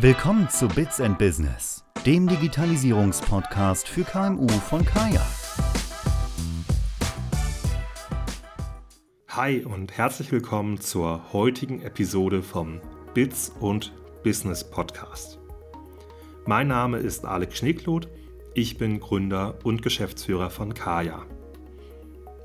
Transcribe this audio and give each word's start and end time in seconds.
Willkommen 0.00 0.48
zu 0.48 0.68
Bits 0.68 1.00
and 1.00 1.18
Business, 1.18 1.82
dem 2.06 2.28
Digitalisierungspodcast 2.28 3.88
für 3.88 4.04
KMU 4.04 4.46
von 4.46 4.84
Kaya. 4.84 5.26
Hi 9.30 9.64
und 9.64 9.98
herzlich 9.98 10.30
willkommen 10.30 10.80
zur 10.80 11.32
heutigen 11.32 11.82
Episode 11.82 12.44
vom 12.44 12.80
Bits 13.12 13.50
und 13.58 13.92
Business 14.22 14.62
Podcast. 14.62 15.40
Mein 16.46 16.68
Name 16.68 16.98
ist 16.98 17.24
Alex 17.24 17.58
Schneekloth, 17.58 18.06
ich 18.54 18.78
bin 18.78 19.00
Gründer 19.00 19.58
und 19.64 19.82
Geschäftsführer 19.82 20.50
von 20.50 20.74
Kaya. 20.74 21.26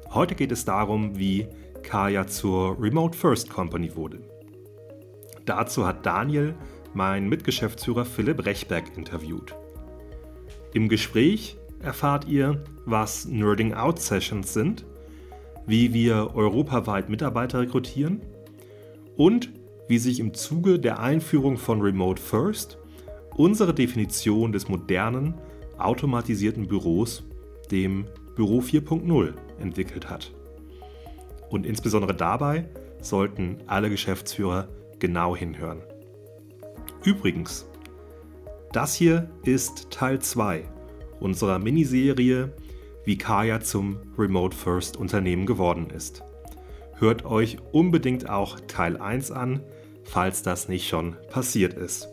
Heute 0.10 0.34
geht 0.34 0.52
es 0.52 0.66
darum, 0.66 1.20
wie 1.20 1.48
Kaya 1.84 2.26
zur 2.26 2.82
Remote 2.82 3.16
First 3.16 3.52
Company 3.52 3.96
wurde. 3.96 4.28
Dazu 5.46 5.86
hat 5.86 6.04
Daniel 6.04 6.56
meinen 6.96 7.30
Mitgeschäftsführer 7.30 8.06
Philipp 8.06 8.46
Rechberg 8.46 8.96
interviewt. 8.96 9.56
Im 10.74 10.90
Gespräch 10.90 11.58
erfahrt 11.80 12.28
ihr, 12.28 12.64
was 12.86 13.26
Nerding 13.26 13.74
Out 13.74 14.00
Sessions 14.00 14.54
sind, 14.54 14.86
wie 15.68 15.94
wir 15.94 16.36
europaweit 16.36 17.10
Mitarbeiter 17.10 17.62
rekrutieren 17.62 18.22
und 19.16 19.52
wie 19.88 19.98
sich 19.98 20.20
im 20.20 20.34
Zuge 20.34 20.80
der 20.80 21.00
Einführung 21.00 21.58
von 21.58 21.82
Remote 21.82 22.22
First 22.22 22.78
unsere 23.36 23.74
Definition 23.74 24.52
des 24.52 24.68
modernen, 24.68 25.34
automatisierten 25.78 26.68
Büros, 26.68 27.24
dem 27.72 28.06
Büro 28.36 28.60
4.0, 28.60 29.34
entwickelt 29.60 30.10
hat. 30.10 30.32
Und 31.50 31.66
insbesondere 31.66 32.16
dabei 32.16 32.66
sollten 33.02 33.58
alle 33.68 33.90
Geschäftsführer 33.90 34.68
genau 35.00 35.36
hinhören. 35.36 35.82
Übrigens, 37.04 37.66
das 38.72 38.96
hier 38.96 39.30
ist 39.44 39.92
Teil 39.92 40.20
2 40.20 40.64
unserer 41.20 41.60
Miniserie, 41.60 42.54
wie 43.04 43.18
Kaya 43.18 43.60
zum 43.60 43.98
Remote 44.18 44.56
First 44.56 44.96
Unternehmen 44.96 45.46
geworden 45.46 45.90
ist. 45.90 46.24
Hört 47.00 47.26
euch 47.26 47.58
unbedingt 47.74 48.30
auch 48.30 48.58
Teil 48.68 48.96
1 48.96 49.32
an, 49.32 49.62
falls 50.06 50.44
das 50.44 50.70
nicht 50.70 50.88
schon 50.88 51.18
passiert 51.30 51.74
ist. 51.74 52.08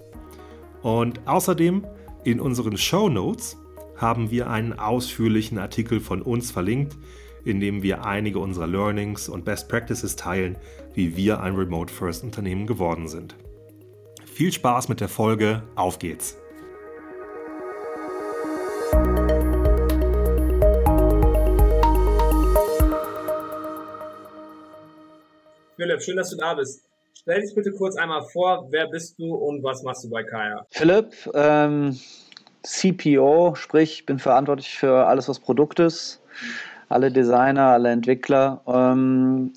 Und 0.83 1.21
außerdem 1.29 1.87
in 2.25 2.41
unseren 2.41 2.77
Show 2.77 3.09
Notes 3.09 3.57
haben 3.97 4.33
wir 4.33 4.51
einen 4.51 4.73
ausführlichen 4.73 5.59
Artikel 5.59 6.01
von 6.01 6.21
uns 6.21 6.51
verlinkt, 6.51 6.97
in 7.45 7.61
dem 7.61 7.85
wir 7.85 8.05
einige 8.05 8.41
unserer 8.41 8.67
Learnings 8.67 9.29
und 9.29 9.45
Best 9.45 9.69
Practices 9.69 10.17
teilen, 10.17 10.57
wie 10.95 11.17
wir 11.17 11.41
ein 11.41 11.55
Remote 11.55 11.93
First 11.93 12.25
Unternehmen 12.25 12.67
geworden 12.67 13.07
sind. 13.07 13.37
Viel 14.33 14.53
Spaß 14.53 14.89
mit 14.89 15.01
der 15.01 15.09
Folge, 15.09 15.63
auf 15.75 15.99
geht's! 15.99 16.37
Philipp, 25.77 26.03
schön, 26.03 26.17
dass 26.17 26.31
du 26.31 26.37
da 26.37 26.55
bist. 26.55 26.83
Stell 27.15 27.41
dich 27.41 27.55
bitte 27.55 27.73
kurz 27.73 27.97
einmal 27.97 28.23
vor, 28.33 28.69
wer 28.71 28.87
bist 28.89 29.19
du 29.19 29.35
und 29.35 29.63
was 29.63 29.83
machst 29.83 30.05
du 30.05 30.11
bei 30.11 30.23
Kaya? 30.23 30.65
Philipp, 30.71 31.13
ähm, 31.35 31.99
CPO, 32.63 33.55
sprich, 33.57 33.93
ich 33.95 34.07
bin 34.07 34.19
verantwortlich 34.19 34.79
für 34.79 35.07
alles, 35.07 35.29
was 35.29 35.41
Produkt 35.41 35.81
ist, 35.81 36.23
alle 36.89 37.11
Designer, 37.11 37.73
alle 37.73 37.91
Entwickler. 37.91 38.63
Ähm, 38.67 39.53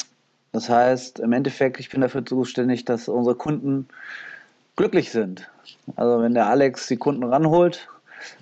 das 0.51 0.67
heißt, 0.67 1.19
im 1.19 1.31
Endeffekt, 1.31 1.79
ich 1.79 1.89
bin 1.89 2.01
dafür 2.01 2.25
zuständig, 2.25 2.85
dass 2.85 3.07
unsere 3.07 3.35
Kunden 3.35 3.87
glücklich 4.75 5.11
sind. 5.11 5.49
Also 5.95 6.21
wenn 6.21 6.33
der 6.33 6.47
Alex 6.47 6.87
die 6.87 6.97
Kunden 6.97 7.23
ranholt, 7.23 7.87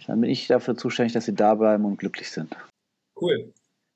dann 0.07 0.21
bin 0.21 0.29
ich 0.29 0.47
dafür 0.47 0.75
zuständig, 0.75 1.13
dass 1.13 1.25
sie 1.25 1.35
da 1.35 1.55
bleiben 1.55 1.85
und 1.85 1.97
glücklich 1.97 2.29
sind. 2.29 2.55
Cool. 3.19 3.53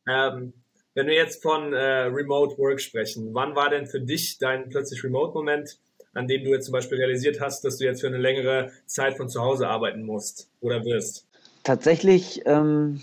Ähm, 0.08 0.53
wenn 0.94 1.07
wir 1.07 1.16
jetzt 1.16 1.41
von 1.41 1.73
äh, 1.73 2.03
Remote 2.03 2.57
Work 2.57 2.79
sprechen, 2.79 3.34
wann 3.34 3.56
war 3.56 3.69
denn 3.69 3.85
für 3.85 4.00
dich 4.00 4.38
dein 4.38 4.69
plötzlich 4.69 5.03
Remote-Moment, 5.03 5.78
an 6.13 6.28
dem 6.28 6.44
du 6.44 6.51
jetzt 6.51 6.66
zum 6.66 6.73
Beispiel 6.73 6.97
realisiert 6.97 7.41
hast, 7.41 7.66
dass 7.66 7.78
du 7.78 7.85
jetzt 7.85 8.01
für 8.01 8.07
eine 8.07 8.18
längere 8.18 8.72
Zeit 8.85 9.17
von 9.17 9.28
zu 9.28 9.41
Hause 9.41 9.67
arbeiten 9.67 10.03
musst 10.03 10.50
oder 10.62 10.85
wirst? 10.85 11.28
Tatsächlich 11.63 12.44
ähm, 12.46 13.02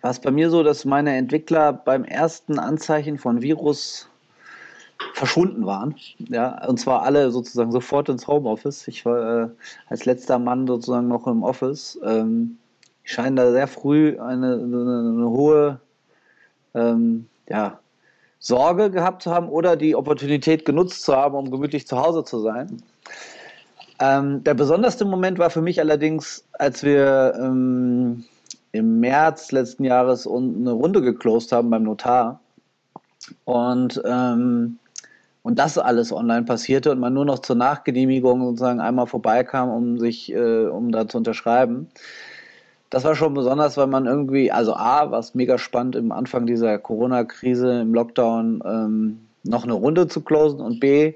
war 0.00 0.10
es 0.10 0.20
bei 0.20 0.30
mir 0.30 0.48
so, 0.48 0.62
dass 0.62 0.84
meine 0.84 1.16
Entwickler 1.16 1.72
beim 1.72 2.04
ersten 2.04 2.58
Anzeichen 2.58 3.18
von 3.18 3.42
Virus 3.42 4.08
verschwunden 5.14 5.66
waren. 5.66 5.94
Ja, 6.28 6.66
und 6.66 6.78
zwar 6.78 7.02
alle 7.02 7.30
sozusagen 7.30 7.72
sofort 7.72 8.08
ins 8.08 8.26
Homeoffice. 8.26 8.86
Ich 8.88 9.04
war 9.04 9.44
äh, 9.44 9.48
als 9.88 10.04
letzter 10.04 10.38
Mann 10.38 10.66
sozusagen 10.66 11.08
noch 11.08 11.26
im 11.26 11.42
Office. 11.42 11.98
Ähm, 12.04 12.58
ich 13.04 13.12
scheine 13.12 13.36
da 13.36 13.52
sehr 13.52 13.68
früh 13.68 14.18
eine, 14.18 14.54
eine, 14.54 15.12
eine 15.14 15.30
hohe 15.30 15.80
ähm, 16.74 17.26
ja, 17.48 17.78
Sorge 18.38 18.90
gehabt 18.90 19.22
zu 19.22 19.30
haben 19.30 19.48
oder 19.48 19.76
die 19.76 19.94
Opportunität 19.94 20.64
genutzt 20.64 21.02
zu 21.02 21.14
haben, 21.14 21.34
um 21.34 21.50
gemütlich 21.50 21.86
zu 21.86 21.96
Hause 21.96 22.24
zu 22.24 22.40
sein. 22.40 22.82
Ähm, 23.98 24.44
der 24.44 24.54
besonderste 24.54 25.04
Moment 25.04 25.38
war 25.38 25.50
für 25.50 25.62
mich 25.62 25.80
allerdings, 25.80 26.44
als 26.52 26.82
wir 26.82 27.34
ähm, 27.40 28.24
im 28.72 29.00
März 29.00 29.52
letzten 29.52 29.84
Jahres 29.84 30.26
eine 30.26 30.72
Runde 30.72 31.00
geclosed 31.00 31.52
haben 31.52 31.70
beim 31.70 31.84
Notar. 31.84 32.40
Und 33.44 34.00
ähm, 34.04 34.78
und 35.46 35.60
das 35.60 35.78
alles 35.78 36.12
online 36.12 36.44
passierte 36.44 36.90
und 36.90 36.98
man 36.98 37.14
nur 37.14 37.24
noch 37.24 37.38
zur 37.38 37.54
Nachgenehmigung 37.54 38.44
sozusagen 38.44 38.80
einmal 38.80 39.06
vorbeikam, 39.06 39.70
um 39.70 39.96
sich, 39.96 40.32
äh, 40.32 40.66
um 40.66 40.90
da 40.90 41.06
zu 41.06 41.18
unterschreiben. 41.18 41.86
Das 42.90 43.04
war 43.04 43.14
schon 43.14 43.32
besonders, 43.34 43.76
weil 43.76 43.86
man 43.86 44.06
irgendwie, 44.06 44.50
also 44.50 44.74
A, 44.74 45.12
war 45.12 45.20
es 45.20 45.36
mega 45.36 45.56
spannend 45.56 45.94
im 45.94 46.10
Anfang 46.10 46.46
dieser 46.46 46.78
Corona-Krise, 46.78 47.82
im 47.82 47.94
Lockdown, 47.94 48.60
ähm, 48.66 49.20
noch 49.44 49.62
eine 49.62 49.74
Runde 49.74 50.08
zu 50.08 50.20
closen 50.22 50.58
und 50.58 50.80
B, 50.80 51.14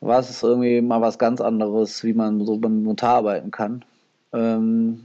war 0.00 0.18
es 0.18 0.42
irgendwie 0.42 0.80
mal 0.80 1.00
was 1.00 1.16
ganz 1.16 1.40
anderes, 1.40 2.02
wie 2.02 2.14
man 2.14 2.44
so 2.44 2.56
beim 2.56 2.82
Notar 2.82 3.18
arbeiten 3.18 3.52
kann. 3.52 3.84
Ähm, 4.32 5.04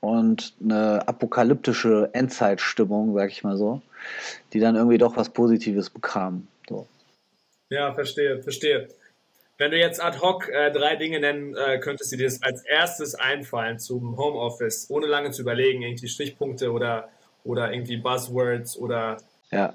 und 0.00 0.54
eine 0.64 1.06
apokalyptische 1.06 2.08
Endzeitstimmung, 2.14 3.12
sag 3.12 3.30
ich 3.30 3.44
mal 3.44 3.58
so, 3.58 3.82
die 4.54 4.60
dann 4.60 4.76
irgendwie 4.76 4.96
doch 4.96 5.18
was 5.18 5.28
Positives 5.28 5.90
bekam. 5.90 6.46
So. 6.70 6.86
Ja, 7.70 7.92
verstehe, 7.94 8.42
verstehe. 8.42 8.88
Wenn 9.58 9.70
du 9.70 9.78
jetzt 9.78 10.02
ad 10.02 10.18
hoc 10.20 10.48
äh, 10.48 10.70
drei 10.70 10.96
Dinge 10.96 11.18
nennen 11.18 11.56
äh, 11.56 11.78
könntest, 11.78 12.12
die 12.12 12.18
dir 12.18 12.30
als 12.42 12.64
erstes 12.64 13.14
einfallen 13.14 13.78
zum 13.78 14.16
Homeoffice, 14.16 14.86
ohne 14.90 15.06
lange 15.06 15.30
zu 15.30 15.42
überlegen, 15.42 15.82
irgendwie 15.82 16.08
Stichpunkte 16.08 16.70
oder, 16.70 17.08
oder 17.42 17.72
irgendwie 17.72 17.96
Buzzwords 17.96 18.76
oder. 18.76 19.16
Ja, 19.50 19.74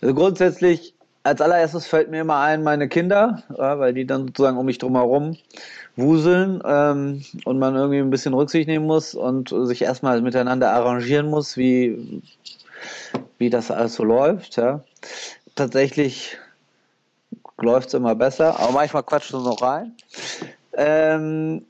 also 0.00 0.14
grundsätzlich 0.14 0.94
als 1.22 1.40
allererstes 1.40 1.86
fällt 1.86 2.10
mir 2.10 2.20
immer 2.20 2.38
ein 2.40 2.62
meine 2.62 2.86
Kinder, 2.86 3.42
weil 3.48 3.94
die 3.94 4.06
dann 4.06 4.26
sozusagen 4.26 4.58
um 4.58 4.66
mich 4.66 4.76
drumherum 4.76 5.38
wuseln 5.96 6.60
ähm, 6.66 7.24
und 7.44 7.58
man 7.58 7.74
irgendwie 7.74 7.98
ein 7.98 8.10
bisschen 8.10 8.34
Rücksicht 8.34 8.68
nehmen 8.68 8.86
muss 8.86 9.14
und 9.14 9.48
sich 9.48 9.80
erstmal 9.80 10.20
miteinander 10.20 10.72
arrangieren 10.72 11.30
muss, 11.30 11.56
wie, 11.56 12.22
wie 13.38 13.48
das 13.48 13.70
alles 13.70 13.94
so 13.94 14.04
läuft. 14.04 14.56
Ja. 14.56 14.84
Tatsächlich 15.54 16.36
läuft 17.58 17.88
es 17.88 17.94
immer 17.94 18.14
besser, 18.14 18.58
aber 18.58 18.72
manchmal 18.72 19.02
quatscht 19.02 19.32
es 19.32 19.42
noch 19.42 19.62
rein. 19.62 19.92
Ähm, 20.76 21.64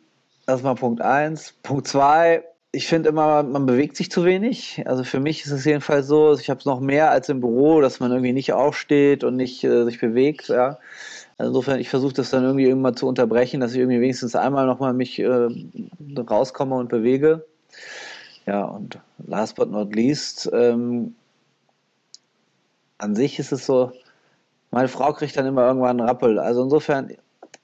das 0.47 0.57
ist 0.57 0.65
mal 0.65 0.75
Punkt 0.75 1.01
1. 1.01 1.55
Punkt 1.63 1.89
2, 1.89 2.45
ich 2.75 2.89
finde 2.89 3.09
immer, 3.09 3.43
man 3.43 3.67
bewegt 3.67 3.97
sich 3.97 4.11
zu 4.11 4.25
wenig. 4.25 4.83
Also 4.87 5.05
für 5.05 5.21
mich 5.21 5.45
ist 5.45 5.53
es 5.53 5.65
jedenfalls 5.65 6.07
so, 6.07 6.35
ich 6.35 6.51
habe 6.51 6.59
es 6.59 6.67
noch 6.67 6.81
mehr 6.81 7.11
als 7.11 7.29
im 7.29 7.41
Büro, 7.41 7.81
dass 7.81 8.01
man 8.01 8.11
irgendwie 8.11 8.33
nicht 8.33 8.53
aufsteht 8.53 9.25
und 9.25 9.37
nicht 9.37 9.63
äh, 9.65 9.85
sich 9.85 10.01
bewegt. 10.01 10.49
Ja. 10.49 10.79
Also 11.39 11.51
insofern, 11.51 11.81
ich 11.81 11.89
versuche 11.89 12.15
das 12.15 12.31
dann 12.31 12.45
irgendwie 12.45 12.69
immer 12.69 12.95
zu 12.95 13.07
unterbrechen, 13.07 13.61
dass 13.61 13.73
ich 13.73 13.79
irgendwie 13.79 14.01
wenigstens 14.01 14.35
einmal 14.35 14.67
nochmal 14.67 14.93
mich 14.93 15.19
äh, 15.21 15.49
rauskomme 16.19 16.75
und 16.75 16.89
bewege. 16.89 17.45
Ja, 18.47 18.65
und 18.65 18.99
last 19.27 19.57
but 19.57 19.71
not 19.71 19.95
least, 19.95 20.51
ähm, 20.53 21.15
an 22.99 23.15
sich 23.15 23.39
ist 23.39 23.53
es 23.53 23.67
so, 23.67 23.93
meine 24.75 24.89
Frau 24.89 25.13
kriegt 25.13 25.37
dann 25.37 25.47
immer 25.47 25.67
irgendwann 25.69 26.01
einen 26.01 26.09
Rappel. 26.09 26.39
Also 26.41 26.65
insofern, 26.65 27.13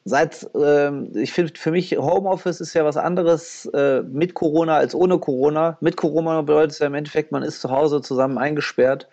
seit, 0.05 0.49
äh, 0.55 0.93
ich 1.19 1.33
finde, 1.33 1.53
für 1.57 1.73
mich 1.73 1.97
Homeoffice 1.97 2.61
ist 2.61 2.73
ja 2.73 2.85
was 2.85 2.97
anderes 2.97 3.67
äh, 3.75 4.03
mit 4.03 4.35
Corona 4.35 4.77
als 4.77 4.95
ohne 4.95 5.19
Corona. 5.19 5.77
Mit 5.81 5.97
Corona 5.97 6.41
bedeutet 6.43 6.71
es 6.71 6.79
ja 6.79 6.87
im 6.87 6.95
Endeffekt, 6.95 7.33
man 7.33 7.43
ist 7.43 7.61
zu 7.61 7.71
Hause 7.71 8.01
zusammen 8.01 8.39
eingesperrt. 8.39 9.09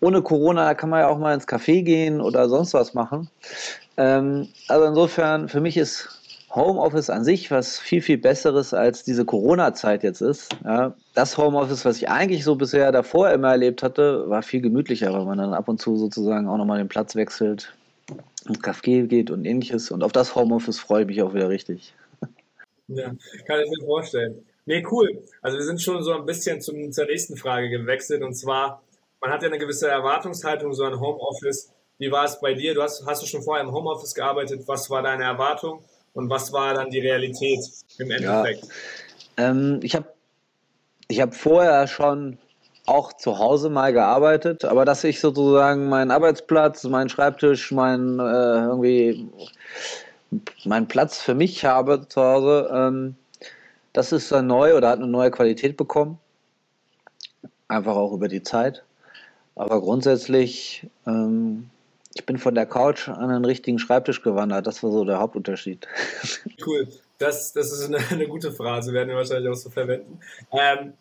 Ohne 0.00 0.20
Corona 0.20 0.74
kann 0.74 0.90
man 0.90 1.00
ja 1.00 1.08
auch 1.08 1.16
mal 1.16 1.32
ins 1.32 1.48
Café 1.48 1.82
gehen 1.82 2.20
oder 2.20 2.50
sonst 2.50 2.74
was 2.74 2.92
machen. 2.92 3.30
Ähm, 3.96 4.48
also 4.68 4.84
insofern, 4.84 5.48
für 5.48 5.62
mich 5.62 5.78
ist 5.78 6.15
Homeoffice 6.56 7.10
an 7.10 7.22
sich 7.22 7.50
was 7.50 7.78
viel, 7.78 8.00
viel 8.00 8.16
Besseres 8.16 8.72
als 8.72 9.04
diese 9.04 9.26
Corona-Zeit 9.26 10.02
jetzt 10.02 10.22
ist. 10.22 10.56
Ja, 10.64 10.96
das 11.14 11.36
Homeoffice, 11.36 11.84
was 11.84 11.98
ich 11.98 12.08
eigentlich 12.08 12.44
so 12.44 12.56
bisher 12.56 12.90
davor 12.92 13.30
immer 13.30 13.50
erlebt 13.50 13.82
hatte, 13.82 14.28
war 14.28 14.42
viel 14.42 14.62
gemütlicher, 14.62 15.12
weil 15.12 15.26
man 15.26 15.36
dann 15.36 15.52
ab 15.52 15.68
und 15.68 15.80
zu 15.80 15.96
sozusagen 15.96 16.48
auch 16.48 16.56
nochmal 16.56 16.78
den 16.78 16.88
Platz 16.88 17.14
wechselt. 17.14 17.74
ins 18.48 18.60
Café 18.60 19.06
geht 19.06 19.30
und 19.30 19.44
ähnliches. 19.44 19.90
Und 19.90 20.02
auf 20.02 20.12
das 20.12 20.34
Homeoffice 20.34 20.80
freue 20.80 21.02
ich 21.02 21.08
mich 21.08 21.22
auch 21.22 21.34
wieder 21.34 21.50
richtig. 21.50 21.94
Ja, 22.88 23.08
kann 23.46 23.60
ich 23.60 23.70
mir 23.70 23.84
vorstellen. 23.84 24.42
Nee, 24.64 24.84
cool. 24.90 25.22
Also 25.42 25.58
wir 25.58 25.64
sind 25.64 25.82
schon 25.82 26.02
so 26.02 26.14
ein 26.14 26.24
bisschen 26.24 26.62
zum, 26.62 26.90
zur 26.90 27.04
nächsten 27.04 27.36
Frage 27.36 27.68
gewechselt 27.68 28.22
und 28.22 28.34
zwar, 28.34 28.82
man 29.20 29.30
hat 29.30 29.42
ja 29.42 29.48
eine 29.48 29.58
gewisse 29.58 29.88
Erwartungshaltung, 29.88 30.72
so 30.72 30.84
ein 30.84 30.98
Homeoffice. 30.98 31.70
Wie 31.98 32.10
war 32.10 32.24
es 32.24 32.40
bei 32.40 32.54
dir? 32.54 32.74
Du 32.74 32.82
hast, 32.82 33.04
hast 33.06 33.22
du 33.22 33.26
schon 33.26 33.42
vorher 33.42 33.64
im 33.64 33.72
Homeoffice 33.72 34.14
gearbeitet? 34.14 34.62
Was 34.66 34.88
war 34.88 35.02
deine 35.02 35.24
Erwartung 35.24 35.84
und 36.16 36.30
was 36.30 36.52
war 36.52 36.74
dann 36.74 36.90
die 36.90 37.00
Realität 37.00 37.60
im 37.98 38.10
Endeffekt? 38.10 38.64
Ja, 39.38 39.50
ähm, 39.50 39.80
ich 39.82 39.94
habe 39.94 40.06
ich 41.08 41.20
hab 41.20 41.34
vorher 41.34 41.86
schon 41.86 42.38
auch 42.86 43.12
zu 43.12 43.38
Hause 43.38 43.68
mal 43.68 43.92
gearbeitet, 43.92 44.64
aber 44.64 44.84
dass 44.84 45.04
ich 45.04 45.20
sozusagen 45.20 45.88
meinen 45.88 46.10
Arbeitsplatz, 46.10 46.84
meinen 46.84 47.10
Schreibtisch, 47.10 47.70
mein 47.70 48.18
äh, 48.18 48.22
irgendwie 48.22 49.28
meinen 50.64 50.88
Platz 50.88 51.20
für 51.20 51.34
mich 51.34 51.64
habe 51.64 52.08
zu 52.08 52.22
Hause, 52.22 52.70
ähm, 52.72 53.16
das 53.92 54.12
ist 54.12 54.32
dann 54.32 54.46
neu 54.46 54.74
oder 54.74 54.88
hat 54.88 54.98
eine 54.98 55.08
neue 55.08 55.30
Qualität 55.30 55.76
bekommen. 55.76 56.18
Einfach 57.68 57.96
auch 57.96 58.12
über 58.12 58.28
die 58.28 58.42
Zeit. 58.42 58.84
Aber 59.54 59.80
grundsätzlich, 59.80 60.86
ähm, 61.06 61.70
ich 62.16 62.24
bin 62.24 62.38
von 62.38 62.54
der 62.54 62.64
Couch 62.64 63.08
an 63.08 63.30
einen 63.30 63.44
richtigen 63.44 63.78
Schreibtisch 63.78 64.22
gewandert. 64.22 64.66
Das 64.66 64.82
war 64.82 64.90
so 64.90 65.04
der 65.04 65.18
Hauptunterschied. 65.18 65.86
Cool. 66.64 66.88
Das, 67.18 67.52
das 67.52 67.72
ist 67.72 67.86
eine, 67.86 67.98
eine 68.10 68.26
gute 68.26 68.50
Phrase, 68.52 68.92
werden 68.92 69.08
wir 69.08 69.16
wahrscheinlich 69.16 69.50
auch 69.50 69.56
so 69.56 69.70
verwenden. 69.70 70.18
Ähm, 70.52 70.94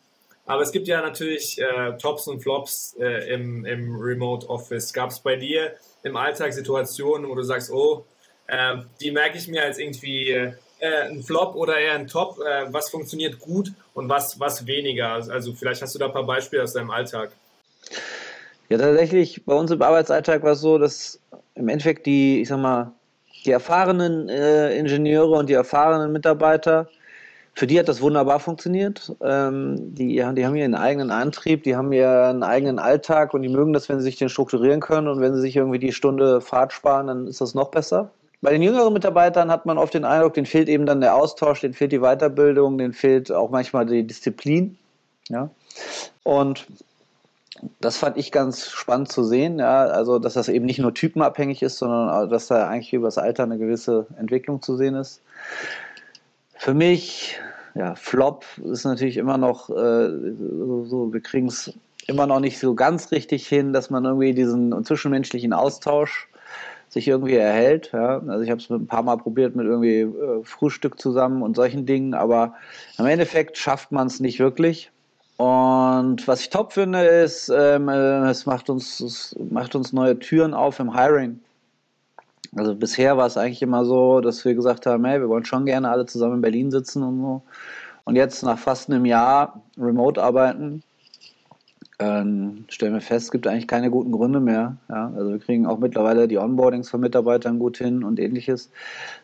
aber 0.45 0.61
es 0.61 0.71
gibt 0.71 0.87
ja 0.87 1.01
natürlich 1.01 1.59
äh, 1.59 1.97
Tops 1.97 2.27
und 2.27 2.41
Flops 2.41 2.95
äh, 2.99 3.33
im, 3.33 3.65
im 3.65 3.95
Remote 3.95 4.47
Office. 4.47 4.93
Gab 4.93 5.09
es 5.09 5.19
bei 5.19 5.35
dir 5.35 5.73
im 6.03 6.15
Alltag 6.15 6.53
Situationen, 6.53 7.29
wo 7.29 7.35
du 7.35 7.43
sagst, 7.43 7.71
oh, 7.71 8.05
äh, 8.47 8.77
die 9.01 9.11
merke 9.11 9.37
ich 9.37 9.47
mir 9.47 9.63
als 9.63 9.79
irgendwie 9.79 10.29
äh, 10.29 10.53
ein 10.79 11.23
Flop 11.23 11.55
oder 11.55 11.77
eher 11.77 11.95
ein 11.95 12.07
Top? 12.07 12.39
Äh, 12.39 12.71
was 12.71 12.89
funktioniert 12.89 13.39
gut 13.39 13.71
und 13.93 14.07
was, 14.07 14.39
was 14.39 14.67
weniger? 14.67 15.13
Also 15.13 15.53
vielleicht 15.53 15.81
hast 15.81 15.95
du 15.95 15.99
da 15.99 16.05
ein 16.05 16.13
paar 16.13 16.25
Beispiele 16.25 16.63
aus 16.63 16.73
deinem 16.73 16.91
Alltag. 16.91 17.31
Ja, 18.69 18.77
tatsächlich, 18.77 19.45
bei 19.45 19.53
uns 19.53 19.71
im 19.71 19.81
Arbeitsalltag 19.81 20.43
war 20.43 20.53
es 20.53 20.61
so, 20.61 20.77
dass 20.77 21.19
im 21.55 21.67
Endeffekt 21.69 22.05
die, 22.05 22.41
ich 22.41 22.47
sag 22.47 22.59
mal, 22.59 22.91
die 23.45 23.51
erfahrenen 23.51 24.27
äh, 24.27 24.75
Ingenieure 24.77 25.37
und 25.37 25.49
die 25.49 25.53
erfahrenen 25.53 26.11
Mitarbeiter 26.11 26.87
für 27.55 27.67
die 27.67 27.79
hat 27.79 27.87
das 27.87 28.01
wunderbar 28.01 28.41
funktioniert. 28.41 29.13
Ähm, 29.21 29.95
die, 29.95 30.07
die 30.07 30.45
haben 30.45 30.55
ihren 30.55 30.75
eigenen 30.75 31.09
Antrieb, 31.09 31.63
die 31.63 31.75
haben 31.75 31.93
ihren 31.93 32.43
eigenen 32.43 32.79
Alltag 32.79 33.33
und 33.33 33.43
die 33.43 33.49
mögen 33.49 33.71
das, 33.71 33.87
wenn 33.87 33.99
sie 33.99 34.03
sich 34.03 34.17
den 34.17 34.27
strukturieren 34.27 34.81
können 34.81 35.07
und 35.07 35.21
wenn 35.21 35.33
sie 35.33 35.41
sich 35.41 35.55
irgendwie 35.55 35.79
die 35.79 35.93
Stunde 35.93 36.41
Fahrt 36.41 36.73
sparen, 36.73 37.07
dann 37.07 37.27
ist 37.27 37.39
das 37.39 37.55
noch 37.55 37.71
besser. 37.71 38.11
Bei 38.41 38.51
den 38.51 38.61
jüngeren 38.61 38.91
Mitarbeitern 38.91 39.49
hat 39.49 39.65
man 39.65 39.77
oft 39.77 39.93
den 39.93 40.03
Eindruck, 40.03 40.33
denen 40.33 40.45
fehlt 40.45 40.67
eben 40.67 40.85
dann 40.85 40.99
der 40.99 41.15
Austausch, 41.15 41.61
denen 41.61 41.73
fehlt 41.73 41.93
die 41.93 41.99
Weiterbildung, 41.99 42.77
denen 42.77 42.93
fehlt 42.93 43.31
auch 43.31 43.49
manchmal 43.49 43.85
die 43.85 44.05
Disziplin. 44.05 44.77
Ja? 45.29 45.49
Und 46.23 46.67
das 47.79 47.97
fand 47.97 48.17
ich 48.17 48.31
ganz 48.31 48.69
spannend 48.69 49.11
zu 49.11 49.23
sehen, 49.23 49.59
ja, 49.59 49.85
also 49.85 50.19
dass 50.19 50.33
das 50.33 50.49
eben 50.49 50.65
nicht 50.65 50.79
nur 50.79 50.93
typenabhängig 50.93 51.61
ist, 51.61 51.77
sondern 51.77 52.29
dass 52.29 52.47
da 52.47 52.67
eigentlich 52.67 52.93
über 52.93 53.07
das 53.07 53.17
Alter 53.17 53.43
eine 53.43 53.57
gewisse 53.57 54.07
Entwicklung 54.17 54.61
zu 54.61 54.75
sehen 54.75 54.95
ist. 54.95 55.21
Für 56.57 56.73
mich, 56.73 57.39
ja, 57.73 57.95
Flop 57.95 58.45
ist 58.63 58.85
natürlich 58.85 59.17
immer 59.17 59.37
noch 59.37 59.69
äh, 59.69 60.09
so, 60.09 60.85
so, 60.85 61.13
wir 61.13 61.21
kriegen 61.21 61.47
es 61.47 61.73
immer 62.07 62.27
noch 62.27 62.39
nicht 62.39 62.59
so 62.59 62.75
ganz 62.75 63.11
richtig 63.11 63.47
hin, 63.47 63.73
dass 63.73 63.89
man 63.89 64.05
irgendwie 64.05 64.33
diesen 64.33 64.83
zwischenmenschlichen 64.83 65.53
Austausch 65.53 66.27
sich 66.89 67.07
irgendwie 67.07 67.35
erhält. 67.35 67.91
Ja. 67.93 68.21
Also 68.27 68.41
ich 68.41 68.49
habe 68.49 68.61
es 68.61 68.69
ein 68.69 68.87
paar 68.87 69.03
Mal 69.03 69.17
probiert 69.17 69.55
mit 69.55 69.65
irgendwie 69.65 70.01
äh, 70.01 70.43
Frühstück 70.43 70.99
zusammen 70.99 71.41
und 71.41 71.55
solchen 71.55 71.85
Dingen, 71.85 72.13
aber 72.13 72.55
im 72.97 73.05
Endeffekt 73.05 73.57
schafft 73.57 73.91
man 73.91 74.07
es 74.07 74.19
nicht 74.19 74.39
wirklich. 74.39 74.91
Und 75.37 76.27
was 76.27 76.41
ich 76.41 76.49
top 76.49 76.73
finde, 76.73 77.03
ist, 77.03 77.49
ähm, 77.49 77.89
äh, 77.89 78.29
es, 78.29 78.45
macht 78.45 78.69
uns, 78.69 79.01
es 79.01 79.35
macht 79.49 79.75
uns 79.75 79.91
neue 79.91 80.17
Türen 80.17 80.53
auf 80.53 80.79
im 80.79 80.95
Hiring. 80.95 81.39
Also 82.55 82.73
bisher 82.73 83.17
war 83.17 83.25
es 83.25 83.35
eigentlich 83.35 83.61
immer 83.61 83.83
so, 83.83 84.21
dass 84.21 84.45
wir 84.45 84.55
gesagt 84.55 84.85
haben, 84.85 85.03
hey, 85.03 85.19
wir 85.19 85.27
wollen 85.27 85.43
schon 85.43 85.65
gerne 85.65 85.89
alle 85.89 86.05
zusammen 86.05 86.35
in 86.35 86.41
Berlin 86.41 86.71
sitzen 86.71 87.03
und 87.03 87.19
so. 87.21 87.41
Und 88.05 88.15
jetzt 88.15 88.43
nach 88.43 88.57
fast 88.57 88.89
einem 88.89 89.05
Jahr 89.05 89.61
remote 89.77 90.23
arbeiten, 90.23 90.83
ähm, 91.99 92.65
stellen 92.67 92.93
wir 92.93 93.01
fest, 93.01 93.25
es 93.25 93.31
gibt 93.31 93.47
eigentlich 93.47 93.67
keine 93.67 93.89
guten 93.89 94.11
Gründe 94.11 94.39
mehr. 94.39 94.77
Ja? 94.89 95.13
Also 95.15 95.31
wir 95.31 95.39
kriegen 95.39 95.65
auch 95.65 95.79
mittlerweile 95.79 96.27
die 96.27 96.37
Onboardings 96.37 96.89
von 96.89 96.99
Mitarbeitern 96.99 97.57
gut 97.57 97.77
hin 97.77 98.03
und 98.03 98.19
ähnliches. 98.19 98.69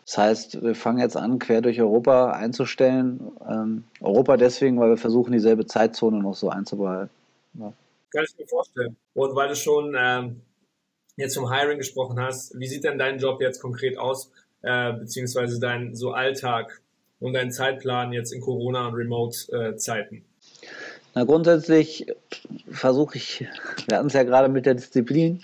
Das 0.06 0.18
heißt, 0.18 0.64
wir 0.64 0.76
fangen 0.76 1.00
jetzt 1.00 1.18
an, 1.18 1.40
quer 1.40 1.62
durch 1.62 1.82
Europa 1.82 2.32
einzustellen. 2.32 3.20
Ähm, 3.48 3.84
Europa 4.00 4.38
deswegen, 4.38 4.80
weil 4.80 4.90
wir 4.90 4.98
versuchen, 4.98 5.34
dieselbe 5.34 5.66
Zeitzone 5.66 6.20
noch 6.20 6.36
so 6.36 6.50
einzubehalten. 6.50 7.14
Ja. 7.56 7.74
Kann 8.12 8.24
ich 8.24 8.38
mir 8.38 8.48
vorstellen. 8.48 8.96
Und 9.14 9.36
weil 9.36 9.50
du 9.50 9.56
schon 9.56 9.96
ähm, 9.98 10.42
jetzt 11.18 11.36
vom 11.36 11.52
Hiring 11.52 11.78
gesprochen 11.78 12.20
hast, 12.20 12.58
wie 12.58 12.68
sieht 12.68 12.86
denn 12.86 12.98
dein 12.98 13.20
Job 13.20 13.42
jetzt 13.42 13.62
konkret 13.62 13.98
aus, 13.98 14.32
äh, 14.62 14.94
beziehungsweise 14.94 15.60
dein 15.60 15.94
so 15.96 16.12
Alltag 16.12 16.82
und 17.20 17.34
dein 17.34 17.52
Zeitplan 17.52 18.14
jetzt 18.14 18.32
in 18.32 18.42
Corona- 18.42 18.88
und 18.88 18.96
Remote-Zeiten? 18.96 20.24
Na, 21.14 21.24
grundsätzlich 21.26 22.08
versuche 22.72 23.18
ich, 23.18 23.46
wir 23.88 23.98
hatten 23.98 24.08
es 24.08 24.14
ja 24.14 24.24
gerade 24.24 24.48
mit 24.48 24.66
der 24.66 24.76
Disziplin, 24.76 25.42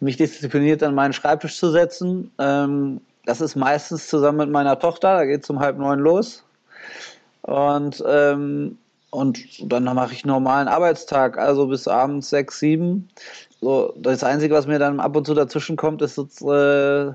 mich 0.00 0.16
diszipliniert 0.16 0.82
an 0.82 0.94
meinen 0.94 1.12
Schreibtisch 1.12 1.56
zu 1.56 1.70
setzen. 1.70 2.30
Ähm, 2.38 3.00
das 3.24 3.40
ist 3.40 3.56
meistens 3.56 4.08
zusammen 4.08 4.38
mit 4.38 4.50
meiner 4.50 4.78
Tochter, 4.78 5.14
da 5.14 5.24
geht 5.24 5.44
es 5.44 5.50
um 5.50 5.60
halb 5.60 5.78
neun 5.78 6.00
los. 6.00 6.44
Und, 7.42 8.02
ähm, 8.06 8.78
und 9.10 9.38
dann 9.72 9.84
mache 9.84 10.12
ich 10.12 10.26
normalen 10.26 10.68
Arbeitstag, 10.68 11.38
also 11.38 11.66
bis 11.66 11.88
abends 11.88 12.28
sechs, 12.28 12.58
sieben. 12.58 13.08
So, 13.60 13.94
das 13.96 14.22
Einzige, 14.22 14.54
was 14.54 14.66
mir 14.66 14.78
dann 14.78 15.00
ab 15.00 15.16
und 15.16 15.26
zu 15.26 15.34
dazwischen 15.34 15.76
kommt, 15.76 16.02
ist 16.02 16.18
jetzt, 16.18 16.42
äh, 16.42 17.12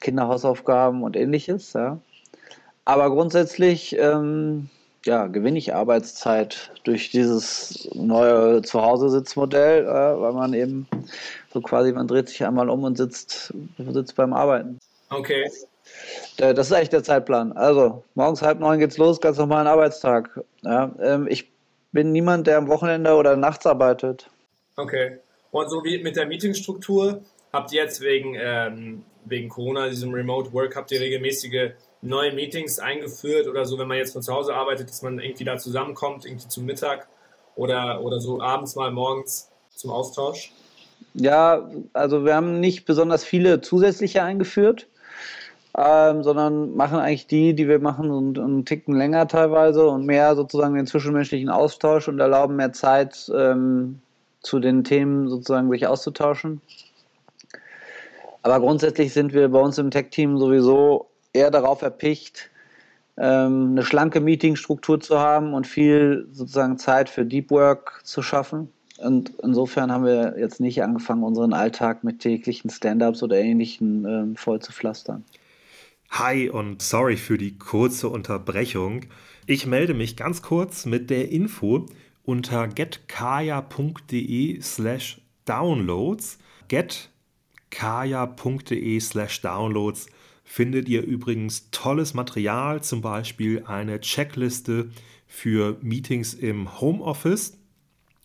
Kinderhausaufgaben 0.00 1.02
und 1.02 1.16
ähnliches. 1.16 1.72
Ja. 1.72 1.98
Aber 2.84 3.10
grundsätzlich 3.10 3.96
ähm, 3.98 4.68
ja, 5.04 5.26
gewinne 5.26 5.58
ich 5.58 5.74
Arbeitszeit 5.74 6.72
durch 6.84 7.10
dieses 7.10 7.88
neue 7.94 8.62
Zuhause-Sitzmodell, 8.62 9.84
äh, 9.84 10.20
weil 10.20 10.32
man 10.32 10.54
eben 10.54 10.86
so 11.52 11.60
quasi, 11.60 11.92
man 11.92 12.08
dreht 12.08 12.28
sich 12.28 12.44
einmal 12.44 12.68
um 12.68 12.84
und 12.84 12.96
sitzt, 12.96 13.54
sitzt 13.78 14.16
beim 14.16 14.32
Arbeiten. 14.32 14.78
Okay. 15.10 15.50
Äh, 16.38 16.54
das 16.54 16.66
ist 16.66 16.72
eigentlich 16.72 16.90
der 16.90 17.02
Zeitplan. 17.02 17.52
Also, 17.52 18.04
morgens 18.14 18.42
halb 18.42 18.60
neun 18.60 18.78
geht's 18.78 18.98
los, 18.98 19.20
ganz 19.20 19.38
normalen 19.38 19.66
Arbeitstag. 19.66 20.40
Ja, 20.62 20.94
ähm, 21.00 21.26
ich 21.28 21.50
bin 21.92 22.12
niemand, 22.12 22.46
der 22.46 22.58
am 22.58 22.68
Wochenende 22.68 23.14
oder 23.14 23.36
nachts 23.36 23.66
arbeitet. 23.66 24.28
Okay. 24.76 25.18
Und 25.50 25.70
so 25.70 25.82
wie 25.84 26.02
mit 26.02 26.16
der 26.16 26.26
Meetingstruktur, 26.26 27.22
habt 27.52 27.72
ihr 27.72 27.82
jetzt 27.82 28.00
wegen, 28.00 28.36
ähm, 28.38 29.04
wegen 29.24 29.48
Corona, 29.48 29.88
diesem 29.88 30.12
Remote 30.12 30.52
Work, 30.52 30.76
habt 30.76 30.92
ihr 30.92 31.00
regelmäßige 31.00 31.72
neue 32.00 32.32
Meetings 32.32 32.78
eingeführt 32.78 33.48
oder 33.48 33.64
so, 33.64 33.78
wenn 33.78 33.88
man 33.88 33.96
jetzt 33.96 34.12
von 34.12 34.22
zu 34.22 34.32
Hause 34.32 34.54
arbeitet, 34.54 34.88
dass 34.88 35.02
man 35.02 35.18
irgendwie 35.18 35.44
da 35.44 35.56
zusammenkommt, 35.56 36.24
irgendwie 36.24 36.48
zum 36.48 36.64
Mittag 36.64 37.08
oder, 37.56 38.00
oder 38.02 38.20
so 38.20 38.40
abends 38.40 38.76
mal 38.76 38.90
morgens 38.90 39.50
zum 39.74 39.90
Austausch? 39.90 40.52
Ja, 41.14 41.68
also 41.92 42.24
wir 42.24 42.34
haben 42.34 42.60
nicht 42.60 42.84
besonders 42.84 43.24
viele 43.24 43.60
zusätzliche 43.60 44.22
eingeführt, 44.22 44.86
ähm, 45.76 46.22
sondern 46.22 46.76
machen 46.76 46.98
eigentlich 46.98 47.26
die, 47.26 47.54
die 47.54 47.68
wir 47.68 47.80
machen 47.80 48.10
und, 48.10 48.38
und 48.38 48.66
ticken 48.66 48.94
länger 48.94 49.26
teilweise 49.26 49.88
und 49.88 50.06
mehr 50.06 50.36
sozusagen 50.36 50.74
den 50.74 50.86
zwischenmenschlichen 50.86 51.48
Austausch 51.48 52.08
und 52.08 52.20
erlauben 52.20 52.56
mehr 52.56 52.72
Zeit 52.72 53.30
ähm, 53.34 54.00
zu 54.40 54.60
den 54.60 54.84
Themen 54.84 55.28
sozusagen 55.28 55.70
sich 55.70 55.86
auszutauschen. 55.86 56.60
Aber 58.42 58.60
grundsätzlich 58.60 59.12
sind 59.12 59.32
wir 59.32 59.48
bei 59.48 59.60
uns 59.60 59.78
im 59.78 59.90
Tech-Team 59.90 60.38
sowieso 60.38 61.07
eher 61.38 61.50
darauf 61.50 61.82
erpicht, 61.82 62.50
ähm, 63.16 63.70
eine 63.72 63.82
schlanke 63.82 64.20
Meetingstruktur 64.20 65.00
zu 65.00 65.18
haben 65.18 65.54
und 65.54 65.66
viel 65.66 66.28
sozusagen 66.32 66.78
Zeit 66.78 67.08
für 67.08 67.24
Deep 67.24 67.50
Work 67.50 68.00
zu 68.04 68.22
schaffen. 68.22 68.68
Und 68.98 69.32
insofern 69.42 69.92
haben 69.92 70.04
wir 70.04 70.34
jetzt 70.38 70.60
nicht 70.60 70.82
angefangen, 70.82 71.22
unseren 71.22 71.52
Alltag 71.52 72.04
mit 72.04 72.18
täglichen 72.18 72.70
Stand-ups 72.70 73.22
oder 73.22 73.36
ähnlichen 73.36 74.04
ähm, 74.04 74.36
voll 74.36 74.60
zu 74.60 74.72
pflastern. 74.72 75.24
Hi 76.10 76.48
und 76.48 76.82
sorry 76.82 77.16
für 77.16 77.38
die 77.38 77.58
kurze 77.58 78.08
Unterbrechung. 78.08 79.02
Ich 79.46 79.66
melde 79.66 79.94
mich 79.94 80.16
ganz 80.16 80.42
kurz 80.42 80.86
mit 80.86 81.10
der 81.10 81.30
Info, 81.30 81.86
unter 82.24 82.66
getkaya.de 82.66 84.60
slash 84.60 85.20
downloads. 85.44 86.38
getkaya.de 86.68 89.00
slash 89.00 89.40
downloads 89.40 90.08
findet 90.48 90.88
ihr 90.88 91.02
übrigens 91.02 91.68
tolles 91.72 92.14
Material, 92.14 92.82
zum 92.82 93.02
Beispiel 93.02 93.64
eine 93.66 94.00
Checkliste 94.00 94.88
für 95.26 95.76
Meetings 95.82 96.32
im 96.32 96.80
Homeoffice, 96.80 97.58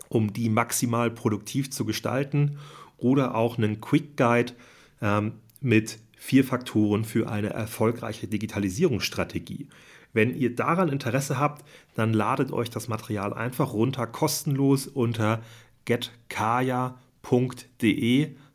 um 0.08 0.32
die 0.32 0.48
maximal 0.48 1.12
produktiv 1.12 1.70
zu 1.70 1.84
gestalten 1.84 2.60
oder 2.98 3.36
auch 3.36 3.58
einen 3.58 3.82
Quick 3.82 4.16
Guide 4.16 4.54
ähm, 5.02 5.34
mit 5.60 6.00
Vier 6.16 6.46
Faktoren 6.46 7.04
für 7.04 7.30
eine 7.30 7.50
erfolgreiche 7.50 8.30
Digitalisierungsstrategie. 8.30 9.68
Wenn 10.14 10.34
ihr 10.34 10.56
daran 10.56 10.88
Interesse 10.88 11.38
habt, 11.38 11.66
dann 11.96 12.14
ladet 12.14 12.54
euch 12.54 12.70
das 12.70 12.88
Material 12.88 13.34
einfach 13.34 13.74
runter, 13.74 14.08
kostenlos 14.08 14.88
unter 14.88 15.44
getkaya.de 15.84 16.96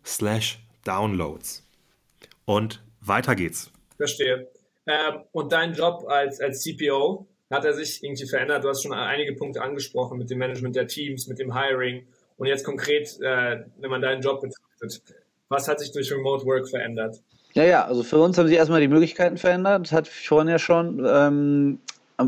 slash 0.03 0.61
downloads. 0.85 1.67
Und 2.47 2.81
weiter 3.09 3.35
geht's. 3.35 3.71
Verstehe. 3.97 4.49
Ähm, 4.87 5.23
und 5.33 5.53
dein 5.53 5.75
Job 5.75 6.05
als, 6.09 6.41
als 6.41 6.63
CPO, 6.63 7.27
hat 7.51 7.65
er 7.65 7.73
sich 7.73 8.03
irgendwie 8.03 8.27
verändert? 8.27 8.65
Du 8.65 8.69
hast 8.69 8.83
schon 8.83 8.93
einige 8.93 9.35
Punkte 9.35 9.63
angesprochen 9.63 10.19
mit 10.19 10.31
dem 10.31 10.39
Management 10.39 10.77
der 10.77 10.87
Teams, 10.87 11.27
mit 11.27 11.39
dem 11.39 11.55
Hiring. 11.55 12.07
Und 12.37 12.47
jetzt 12.47 12.65
konkret, 12.65 13.19
äh, 13.21 13.65
wenn 13.79 13.91
man 13.91 14.03
deinen 14.03 14.21
Job 14.21 14.41
betrachtet, 14.41 15.03
was 15.49 15.67
hat 15.67 15.81
sich 15.81 15.93
durch 15.93 16.13
Remote 16.13 16.45
Work 16.45 16.69
verändert? 16.69 17.21
Ja, 17.55 17.65
ja, 17.65 17.85
also 17.87 18.03
für 18.03 18.19
uns 18.19 18.37
haben 18.37 18.49
sich 18.49 18.57
erstmal 18.57 18.81
die 18.81 18.89
Möglichkeiten 18.89 19.39
verändert. 19.39 19.87
Das 19.87 19.93
hat 19.93 20.09
vorhin 20.09 20.49
ja 20.49 20.59
schon. 20.59 21.05
Ähm, 21.09 21.81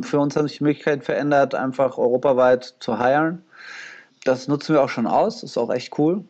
für 0.03 0.19
uns 0.19 0.37
haben 0.37 0.49
sich 0.49 0.59
die 0.59 0.65
Möglichkeiten 0.65 1.03
verändert, 1.03 1.55
einfach 1.55 1.99
europaweit 1.99 2.75
zu 2.81 2.99
hiren. 2.99 3.45
Das 4.25 4.49
nutzen 4.49 4.75
wir 4.75 4.83
auch 4.83 4.89
schon 4.89 5.07
aus, 5.07 5.43
ist 5.43 5.59
auch 5.59 5.71
echt 5.71 5.99
cool 5.99 6.25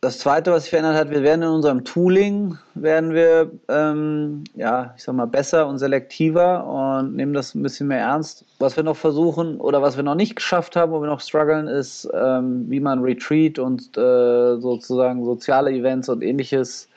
das 0.00 0.20
zweite, 0.20 0.52
was 0.52 0.62
sich 0.62 0.70
verändert 0.70 0.94
hat, 0.94 1.10
wir 1.10 1.24
werden 1.24 1.42
in 1.42 1.48
unserem 1.48 1.84
Tooling, 1.84 2.56
werden 2.74 3.14
wir, 3.14 3.50
ähm, 3.68 4.44
ja, 4.54 4.94
ich 4.96 5.02
sag 5.02 5.16
mal, 5.16 5.26
besser 5.26 5.66
und 5.66 5.78
selektiver 5.78 6.64
und 6.64 7.16
nehmen 7.16 7.32
das 7.32 7.54
ein 7.54 7.62
bisschen 7.62 7.88
mehr 7.88 7.98
ernst. 7.98 8.44
Was 8.60 8.76
wir 8.76 8.84
noch 8.84 8.96
versuchen 8.96 9.60
oder 9.60 9.82
was 9.82 9.96
wir 9.96 10.04
noch 10.04 10.14
nicht 10.14 10.36
geschafft 10.36 10.76
haben, 10.76 10.92
wo 10.92 11.00
wir 11.00 11.08
noch 11.08 11.20
strugglen, 11.20 11.66
ist, 11.66 12.08
ähm, 12.14 12.70
wie 12.70 12.78
man 12.78 13.02
Retreat 13.02 13.58
und 13.58 13.96
äh, 13.98 14.56
sozusagen 14.60 15.24
soziale 15.24 15.72
Events 15.72 16.08
und 16.08 16.22
ähnliches 16.22 16.88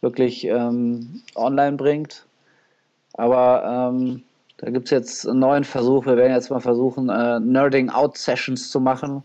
wirklich 0.00 0.44
ähm, 0.44 1.22
online 1.36 1.76
bringt. 1.76 2.26
Aber 3.12 3.92
ähm, 3.92 4.22
da 4.56 4.70
gibt 4.70 4.86
es 4.86 4.90
jetzt 4.90 5.28
einen 5.28 5.38
neuen 5.38 5.62
Versuch. 5.62 6.06
Wir 6.06 6.16
werden 6.16 6.32
jetzt 6.32 6.50
mal 6.50 6.60
versuchen, 6.60 7.08
äh, 7.08 7.38
Nerding 7.38 7.88
Out 7.88 8.16
Sessions 8.18 8.68
zu 8.68 8.80
machen 8.80 9.22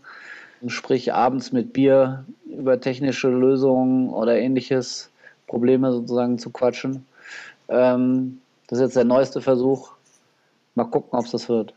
sprich 0.66 1.12
abends 1.12 1.52
mit 1.52 1.72
Bier 1.72 2.24
über 2.50 2.80
technische 2.80 3.28
Lösungen 3.28 4.10
oder 4.10 4.38
ähnliches 4.38 5.10
Probleme 5.46 5.92
sozusagen 5.92 6.38
zu 6.38 6.50
quatschen. 6.50 7.06
Ähm, 7.68 8.40
das 8.66 8.78
ist 8.78 8.84
jetzt 8.84 8.96
der 8.96 9.04
neueste 9.04 9.40
Versuch. 9.40 9.92
Mal 10.74 10.84
gucken, 10.84 11.18
ob 11.18 11.24
es 11.24 11.32
das 11.32 11.48
wird. 11.48 11.74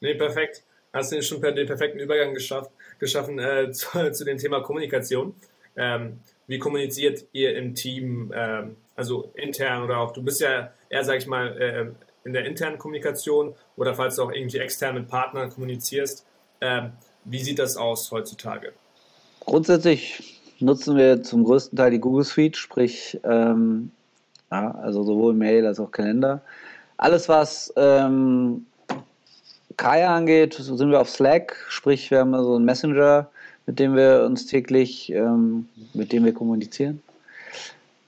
Nee, 0.00 0.14
perfekt. 0.14 0.62
Hast 0.92 1.12
du 1.12 1.22
schon 1.22 1.40
den 1.42 1.66
perfekten 1.66 1.98
Übergang 1.98 2.34
geschafft, 2.34 2.70
geschaffen 2.98 3.38
äh, 3.38 3.70
zu, 3.72 4.10
zu, 4.12 4.24
dem 4.24 4.38
Thema 4.38 4.62
Kommunikation. 4.62 5.34
Ähm, 5.76 6.20
wie 6.46 6.58
kommuniziert 6.58 7.24
ihr 7.32 7.56
im 7.56 7.74
Team, 7.74 8.32
ähm, 8.34 8.76
also 8.94 9.30
intern 9.34 9.82
oder 9.82 9.98
auch, 9.98 10.12
du 10.12 10.22
bist 10.22 10.40
ja 10.40 10.72
eher, 10.88 11.04
sag 11.04 11.18
ich 11.18 11.26
mal, 11.26 11.60
äh, 11.60 12.26
in 12.26 12.32
der 12.32 12.44
internen 12.46 12.78
Kommunikation 12.78 13.54
oder 13.76 13.94
falls 13.94 14.16
du 14.16 14.22
auch 14.22 14.32
irgendwie 14.32 14.58
extern 14.58 14.94
mit 14.94 15.08
Partnern 15.08 15.50
kommunizierst. 15.50 16.26
Ähm, 16.60 16.92
wie 17.24 17.40
sieht 17.40 17.58
das 17.58 17.76
aus 17.76 18.10
heutzutage? 18.10 18.72
Grundsätzlich 19.46 20.40
nutzen 20.58 20.96
wir 20.96 21.22
zum 21.22 21.44
größten 21.44 21.76
Teil 21.76 21.92
die 21.92 22.00
Google 22.00 22.24
Suite, 22.24 22.56
sprich, 22.56 23.18
ähm, 23.22 23.90
ja, 24.50 24.72
also 24.72 25.04
sowohl 25.04 25.34
Mail 25.34 25.64
als 25.66 25.78
auch 25.78 25.92
Kalender. 25.92 26.42
Alles, 26.96 27.28
was 27.28 27.72
ähm, 27.76 28.66
Kaya 29.76 30.16
angeht, 30.16 30.54
sind 30.54 30.90
wir 30.90 31.00
auf 31.00 31.10
Slack, 31.10 31.56
sprich, 31.68 32.10
wir 32.10 32.20
haben 32.20 32.32
so 32.32 32.56
einen 32.56 32.64
Messenger, 32.64 33.28
mit 33.66 33.78
dem 33.78 33.94
wir 33.94 34.24
uns 34.26 34.46
täglich, 34.46 35.12
ähm, 35.12 35.68
mit 35.94 36.12
dem 36.12 36.24
wir 36.24 36.32
kommunizieren. 36.32 37.00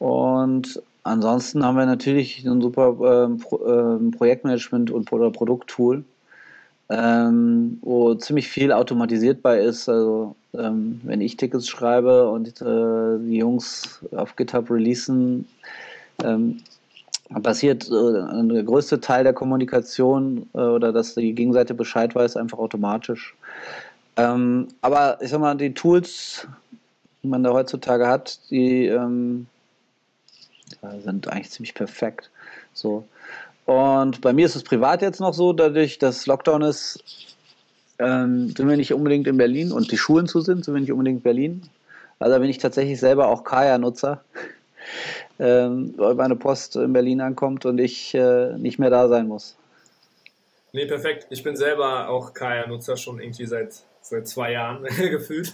Und 0.01 0.83
ansonsten 1.05 1.65
haben 1.65 1.77
wir 1.77 1.87
natürlich 1.87 2.45
ein 2.45 2.61
super 2.61 3.27
ähm, 3.27 3.39
Pro, 3.39 3.65
ähm, 3.65 4.11
Projektmanagement 4.11 4.91
und 4.91 5.13
oder 5.13 5.31
Produkttool, 5.31 6.03
ähm, 6.91 7.79
wo 7.83 8.15
ziemlich 8.15 8.49
viel 8.49 8.73
automatisiert 8.73 9.43
bei 9.43 9.61
ist. 9.61 9.89
Also 9.89 10.35
ähm, 10.55 11.01
wenn 11.05 11.21
ich 11.21 11.37
Tickets 11.37 11.69
schreibe 11.69 12.31
und 12.31 12.61
äh, 12.61 13.19
die 13.19 13.39
Jungs 13.39 14.01
auf 14.13 14.37
GitHub 14.37 14.71
releasen, 14.71 15.47
ähm, 16.23 16.61
passiert 17.43 17.89
äh, 17.89 18.49
der 18.49 18.63
größte 18.63 19.01
Teil 19.01 19.25
der 19.25 19.35
Kommunikation 19.35 20.49
äh, 20.55 20.59
oder 20.59 20.93
dass 20.93 21.15
die 21.15 21.35
Gegenseite 21.35 21.75
Bescheid 21.75 22.15
weiß, 22.15 22.37
einfach 22.37 22.59
automatisch. 22.59 23.35
Ähm, 24.17 24.69
aber 24.81 25.19
ich 25.21 25.31
sag 25.31 25.41
mal, 25.41 25.55
die 25.55 25.75
Tools, 25.75 26.49
die 27.23 27.29
man 27.29 27.43
da 27.43 27.53
heutzutage 27.53 28.07
hat, 28.09 28.41
die 28.51 28.87
ähm, 28.87 29.47
sind 31.05 31.29
eigentlich 31.29 31.51
ziemlich 31.51 31.75
perfekt. 31.75 32.31
So. 32.73 33.05
Und 33.69 34.23
bei 34.23 34.33
mir 34.33 34.47
ist 34.47 34.57
es 34.57 34.63
privat 34.63 35.03
jetzt 35.03 35.21
noch 35.21 35.35
so, 35.35 35.53
dadurch, 35.53 35.99
dass 35.99 36.25
Lockdown 36.25 36.63
ist, 36.63 37.05
ähm, 37.99 38.55
sind 38.57 38.67
wir 38.67 38.79
nicht 38.79 38.95
unbedingt 38.95 39.27
in 39.27 39.37
Berlin 39.37 39.73
und 39.73 39.93
die 39.93 39.99
Schulen 39.99 40.27
zu 40.27 40.41
sind, 40.41 40.65
sind 40.65 40.73
wir 40.73 40.81
nicht 40.81 40.91
unbedingt 40.91 41.19
in 41.19 41.23
Berlin. 41.23 41.63
Also 42.19 42.41
bin 42.41 42.49
ich 42.49 42.57
tatsächlich 42.57 42.99
selber 42.99 43.29
auch 43.29 43.45
Kaya-Nutzer, 43.45 44.25
ähm, 45.39 45.93
weil 45.99 46.15
meine 46.15 46.35
Post 46.35 46.77
in 46.77 46.95
Berlin 46.95 47.21
ankommt 47.21 47.67
und 47.67 47.77
ich 47.77 48.15
äh, 48.15 48.57
nicht 48.57 48.79
mehr 48.79 48.89
da 48.89 49.07
sein 49.07 49.29
muss. 49.29 49.55
Nee, 50.73 50.87
perfekt. 50.87 51.27
Ich 51.29 51.43
bin 51.43 51.55
selber 51.55 52.09
auch 52.09 52.33
Kaya-Nutzer 52.33 52.97
schon 52.97 53.21
irgendwie 53.21 53.45
seit, 53.45 53.83
seit 54.01 54.27
zwei 54.29 54.53
Jahren 54.53 54.85
gefühlt 54.97 55.53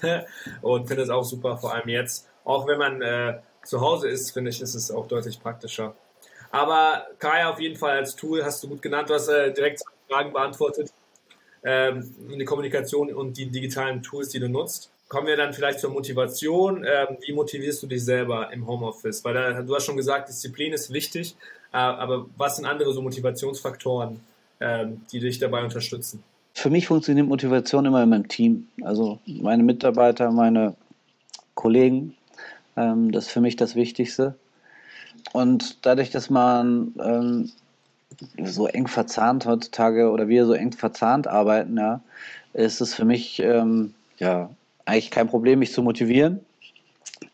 und 0.62 0.87
finde 0.87 1.02
es 1.02 1.11
auch 1.11 1.25
super, 1.25 1.56
vor 1.56 1.75
allem 1.75 1.88
jetzt. 1.88 2.28
Auch 2.44 2.68
wenn 2.68 2.78
man 2.78 3.02
äh, 3.02 3.40
zu 3.64 3.80
Hause 3.80 4.09
ist, 4.09 4.30
finde 4.30 4.50
ich, 4.50 4.62
ist 4.62 4.76
es 4.76 4.92
auch 4.92 5.09
deutlich 5.09 5.42
praktischer. 5.42 5.97
Aber 6.54 7.08
Kaya 7.18 7.50
auf 7.50 7.58
jeden 7.58 7.75
Fall 7.75 7.96
als 7.96 8.14
Tool 8.14 8.44
hast 8.44 8.62
du 8.62 8.68
gut 8.68 8.80
genannt. 8.80 9.11
Du 9.11 9.14
hast 9.14 9.26
äh, 9.26 9.52
direkt 9.52 9.82
Fragen 10.08 10.32
beantwortet. 10.32 10.92
Ähm, 11.64 12.14
die 12.30 12.44
Kommunikation 12.44 13.12
und 13.12 13.37
die 13.37 13.46
digitalen 13.46 14.04
Tools, 14.04 14.28
die 14.28 14.38
du 14.38 14.49
nutzt. 14.49 14.92
Kommen 15.08 15.26
wir 15.26 15.37
dann 15.37 15.52
vielleicht 15.52 15.80
zur 15.80 15.90
Motivation. 15.90 16.84
Ähm, 16.84 17.16
wie 17.26 17.32
motivierst 17.32 17.82
du 17.82 17.88
dich 17.88 18.04
selber 18.04 18.52
im 18.52 18.68
Homeoffice? 18.68 19.25
Weil 19.25 19.34
da, 19.34 19.62
du 19.62 19.75
hast 19.75 19.84
schon 19.84 19.96
gesagt, 19.96 20.28
Disziplin 20.28 20.73
ist 20.73 20.92
wichtig. 20.92 21.34
Äh, 21.73 21.78
aber 21.78 22.26
was 22.37 22.54
sind 22.54 22.66
andere 22.66 22.92
so 22.92 23.02
Motivationsfaktoren, 23.02 24.20
äh, 24.61 24.87
die 25.11 25.18
dich 25.18 25.40
dabei 25.40 25.64
unterstützen? 25.64 26.23
Für 26.52 26.70
mich 26.70 26.87
funktioniert 26.87 27.26
Motivation 27.26 27.84
immer 27.84 28.04
in 28.04 28.11
meinem 28.11 28.28
Team. 28.28 28.68
Also 28.84 29.18
meine 29.26 29.64
Mitarbeiter, 29.64 30.30
meine 30.30 30.76
Kollegen. 31.54 32.14
Ähm, 32.76 33.11
das 33.11 33.26
ist 33.26 33.32
für 33.32 33.40
mich 33.40 33.56
das 33.56 33.75
Wichtigste. 33.75 34.37
Und 35.33 35.85
dadurch, 35.85 36.11
dass 36.11 36.31
man 36.31 36.95
ähm, 37.02 37.50
so 38.45 38.66
eng 38.66 38.87
verzahnt 38.87 39.47
heutzutage 39.47 40.11
oder 40.11 40.28
wir 40.28 40.47
so 40.47 40.52
eng 40.52 40.73
verzahnt 40.73 41.26
arbeiten, 41.26 41.76
ja, 41.76 42.00
ist 42.52 42.81
es 42.81 42.95
für 42.95 43.04
mich 43.04 43.40
ähm, 43.40 43.95
ja 44.19 44.50
eigentlich 44.85 45.11
kein 45.11 45.28
Problem, 45.28 45.59
mich 45.59 45.73
zu 45.73 45.83
motivieren. 45.83 46.40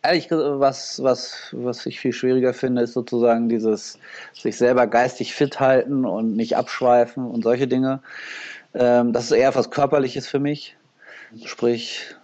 Ehrlich 0.03 0.29
gesagt, 0.29 0.61
was, 0.61 1.03
was, 1.03 1.49
was 1.53 1.85
ich 1.85 2.01
viel 2.01 2.13
schwieriger 2.13 2.55
finde, 2.55 2.83
ist 2.83 2.93
sozusagen 2.93 3.49
dieses 3.49 3.99
sich 4.33 4.57
selber 4.57 4.87
geistig 4.87 5.35
fit 5.35 5.61
halten 5.61 6.05
und 6.05 6.37
nicht 6.37 6.57
abschweifen 6.57 7.27
und 7.27 7.43
solche 7.43 7.67
Dinge. 7.67 8.01
Ähm, 8.73 9.13
das 9.13 9.25
ist 9.25 9.33
eher 9.33 9.55
was 9.55 9.71
Körperliches 9.71 10.27
für 10.27 10.39
mich. 10.39 10.77
Sprich, 11.45 12.15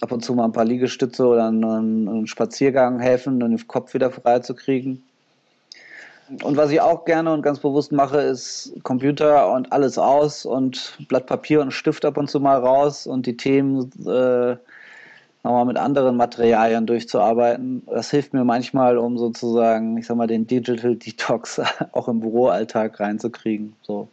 ab 0.00 0.12
und 0.12 0.24
zu 0.24 0.34
mal 0.34 0.44
ein 0.44 0.52
paar 0.52 0.64
Liegestütze 0.64 1.26
oder 1.26 1.48
einen, 1.48 1.64
einen 1.64 2.26
Spaziergang 2.26 2.98
helfen, 3.00 3.40
den 3.40 3.66
Kopf 3.68 3.94
wieder 3.94 4.10
frei 4.10 4.40
zu 4.40 4.54
kriegen. 4.54 5.02
Und 6.42 6.56
was 6.56 6.70
ich 6.70 6.80
auch 6.80 7.04
gerne 7.04 7.32
und 7.32 7.42
ganz 7.42 7.60
bewusst 7.60 7.92
mache, 7.92 8.18
ist 8.18 8.72
Computer 8.82 9.52
und 9.52 9.72
alles 9.72 9.98
aus 9.98 10.46
und 10.46 10.98
Blatt 11.08 11.26
Papier 11.26 11.60
und 11.60 11.72
Stift 11.72 12.04
ab 12.04 12.16
und 12.16 12.30
zu 12.30 12.40
mal 12.40 12.58
raus 12.58 13.06
und 13.06 13.26
die 13.26 13.36
Themen 13.36 13.90
äh, 14.06 14.56
nochmal 15.42 15.66
mit 15.66 15.76
anderen 15.76 16.16
Materialien 16.16 16.86
durchzuarbeiten. 16.86 17.82
Das 17.86 18.10
hilft 18.10 18.32
mir 18.32 18.44
manchmal, 18.44 18.96
um 18.96 19.18
sozusagen, 19.18 19.98
ich 19.98 20.06
sag 20.06 20.16
mal, 20.16 20.26
den 20.26 20.46
Digital 20.46 20.96
Detox 20.96 21.60
auch 21.92 22.08
im 22.08 22.20
Büroalltag 22.20 22.98
reinzukriegen. 22.98 23.76
So. 23.82 24.08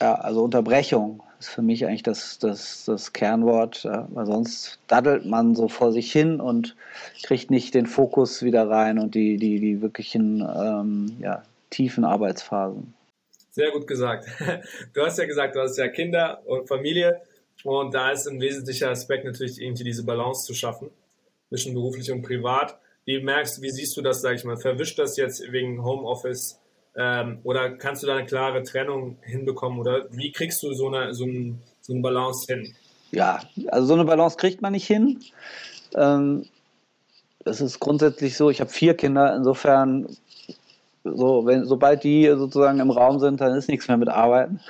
Ja, 0.00 0.16
also 0.16 0.42
Unterbrechung 0.42 1.22
ist 1.38 1.48
für 1.48 1.62
mich 1.62 1.86
eigentlich 1.86 2.02
das, 2.02 2.38
das, 2.38 2.84
das 2.84 3.12
Kernwort, 3.12 3.84
weil 3.84 4.26
sonst 4.26 4.78
daddelt 4.86 5.26
man 5.26 5.54
so 5.54 5.68
vor 5.68 5.92
sich 5.92 6.10
hin 6.10 6.40
und 6.40 6.76
kriegt 7.22 7.50
nicht 7.50 7.74
den 7.74 7.86
Fokus 7.86 8.42
wieder 8.42 8.68
rein 8.68 8.98
und 8.98 9.14
die, 9.14 9.36
die, 9.36 9.60
die 9.60 9.82
wirklichen 9.82 10.40
ähm, 10.40 11.16
ja, 11.20 11.42
tiefen 11.70 12.04
Arbeitsphasen. 12.04 12.94
Sehr 13.50 13.70
gut 13.70 13.86
gesagt. 13.86 14.26
Du 14.92 15.02
hast 15.02 15.18
ja 15.18 15.26
gesagt, 15.26 15.56
du 15.56 15.60
hast 15.60 15.76
ja 15.76 15.88
Kinder 15.88 16.42
und 16.46 16.68
Familie 16.68 17.20
und 17.64 17.94
da 17.94 18.10
ist 18.10 18.26
ein 18.26 18.40
wesentlicher 18.40 18.90
Aspekt 18.90 19.24
natürlich 19.24 19.60
irgendwie 19.60 19.84
diese 19.84 20.04
Balance 20.04 20.46
zu 20.46 20.54
schaffen 20.54 20.90
zwischen 21.48 21.74
beruflich 21.74 22.10
und 22.10 22.22
privat. 22.22 22.78
Wie 23.04 23.20
merkst, 23.22 23.62
wie 23.62 23.70
siehst 23.70 23.96
du 23.96 24.02
das, 24.02 24.20
sag 24.20 24.34
ich 24.34 24.44
mal? 24.44 24.56
Verwischt 24.56 24.98
das 24.98 25.16
jetzt 25.16 25.52
wegen 25.52 25.84
Homeoffice 25.84 26.58
ähm, 26.96 27.38
oder 27.42 27.70
kannst 27.70 28.02
du 28.02 28.06
da 28.06 28.16
eine 28.16 28.26
klare 28.26 28.62
Trennung 28.62 29.18
hinbekommen? 29.22 29.78
Oder 29.78 30.06
wie 30.10 30.32
kriegst 30.32 30.62
du 30.62 30.72
so 30.72 30.88
eine, 30.88 31.14
so, 31.14 31.24
ein, 31.24 31.60
so 31.80 31.92
eine 31.92 32.02
Balance 32.02 32.52
hin? 32.52 32.74
Ja, 33.12 33.40
also 33.68 33.86
so 33.88 33.94
eine 33.94 34.04
Balance 34.04 34.36
kriegt 34.36 34.62
man 34.62 34.72
nicht 34.72 34.86
hin. 34.86 35.20
Ähm, 35.94 36.46
es 37.44 37.60
ist 37.60 37.80
grundsätzlich 37.80 38.36
so, 38.36 38.50
ich 38.50 38.60
habe 38.60 38.70
vier 38.70 38.94
Kinder, 38.94 39.34
insofern 39.36 40.08
so, 41.14 41.46
wenn, 41.46 41.64
sobald 41.64 42.02
die 42.02 42.26
sozusagen 42.36 42.80
im 42.80 42.90
Raum 42.90 43.20
sind, 43.20 43.40
dann 43.40 43.54
ist 43.56 43.68
nichts 43.68 43.86
mehr 43.86 43.96
mit 43.96 44.08
Arbeiten. 44.08 44.60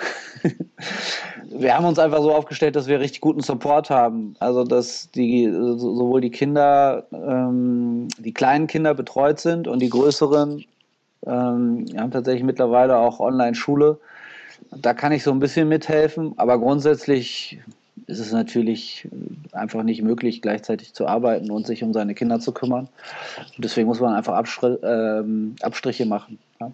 wir 1.51 1.75
haben 1.75 1.87
uns 1.87 1.99
einfach 1.99 2.21
so 2.21 2.35
aufgestellt, 2.35 2.77
dass 2.77 2.89
wir 2.89 3.01
richtig 3.01 3.21
guten 3.21 3.41
Support 3.41 3.89
haben. 3.89 4.37
Also, 4.39 4.65
dass 4.65 5.11
die, 5.13 5.51
sowohl 5.51 6.21
die 6.21 6.31
Kinder, 6.31 7.07
ähm, 7.13 8.09
die 8.19 8.35
kleinen 8.35 8.67
Kinder 8.67 8.93
betreut 8.93 9.41
sind 9.41 9.67
und 9.67 9.81
die 9.81 9.89
größeren 9.89 10.65
ähm, 11.25 11.87
haben 11.97 12.11
tatsächlich 12.11 12.45
mittlerweile 12.45 12.97
auch 12.97 13.21
Online-Schule. 13.21 13.99
Da 14.71 14.95
kann 14.95 15.13
ich 15.13 15.23
so 15.23 15.31
ein 15.31 15.39
bisschen 15.39 15.69
mithelfen, 15.69 16.35
aber 16.37 16.59
grundsätzlich 16.59 17.61
ist 18.07 18.21
es 18.21 18.33
natürlich 18.33 19.09
einfach 19.53 19.83
nicht 19.83 20.03
möglich, 20.03 20.43
gleichzeitig 20.43 20.95
zu 20.95 21.07
arbeiten 21.07 21.51
und 21.51 21.67
sich 21.67 21.83
um 21.83 21.93
seine 21.93 22.15
Kinder 22.15 22.41
zu 22.41 22.53
kümmern. 22.53 22.89
Und 23.57 23.65
deswegen 23.65 23.89
muss 23.89 24.01
man 24.01 24.15
einfach 24.15 24.35
Abstr 24.35 24.79
ähm, 24.83 25.57
Abstriche 25.63 26.07
machen. 26.07 26.39
Ja. 26.61 26.73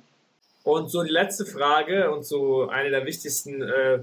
Und 0.64 0.90
so 0.90 1.02
die 1.02 1.10
letzte 1.10 1.46
Frage 1.46 2.10
und 2.10 2.24
so 2.24 2.68
eine 2.68 2.90
der 2.90 3.06
wichtigsten, 3.06 3.62
äh, 3.62 4.00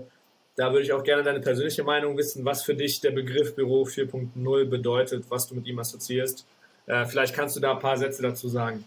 da 0.56 0.72
würde 0.72 0.84
ich 0.84 0.92
auch 0.92 1.04
gerne 1.04 1.24
deine 1.24 1.40
persönliche 1.40 1.84
Meinung 1.84 2.18
wissen, 2.18 2.44
was 2.46 2.64
für 2.64 2.76
dich 2.76 3.00
der 3.00 3.12
Begriff 3.12 3.56
Büro 3.56 3.84
4.0 3.84 4.66
bedeutet, 4.66 5.26
was 5.30 5.48
du 5.48 5.56
mit 5.56 5.68
ihm 5.68 5.80
assoziierst. 5.80 6.46
Äh, 6.88 7.06
vielleicht 7.06 7.36
kannst 7.36 7.56
du 7.56 7.60
da 7.60 7.74
ein 7.74 7.80
paar 7.80 7.98
Sätze 7.98 8.22
dazu 8.22 8.50
sagen. 8.50 8.84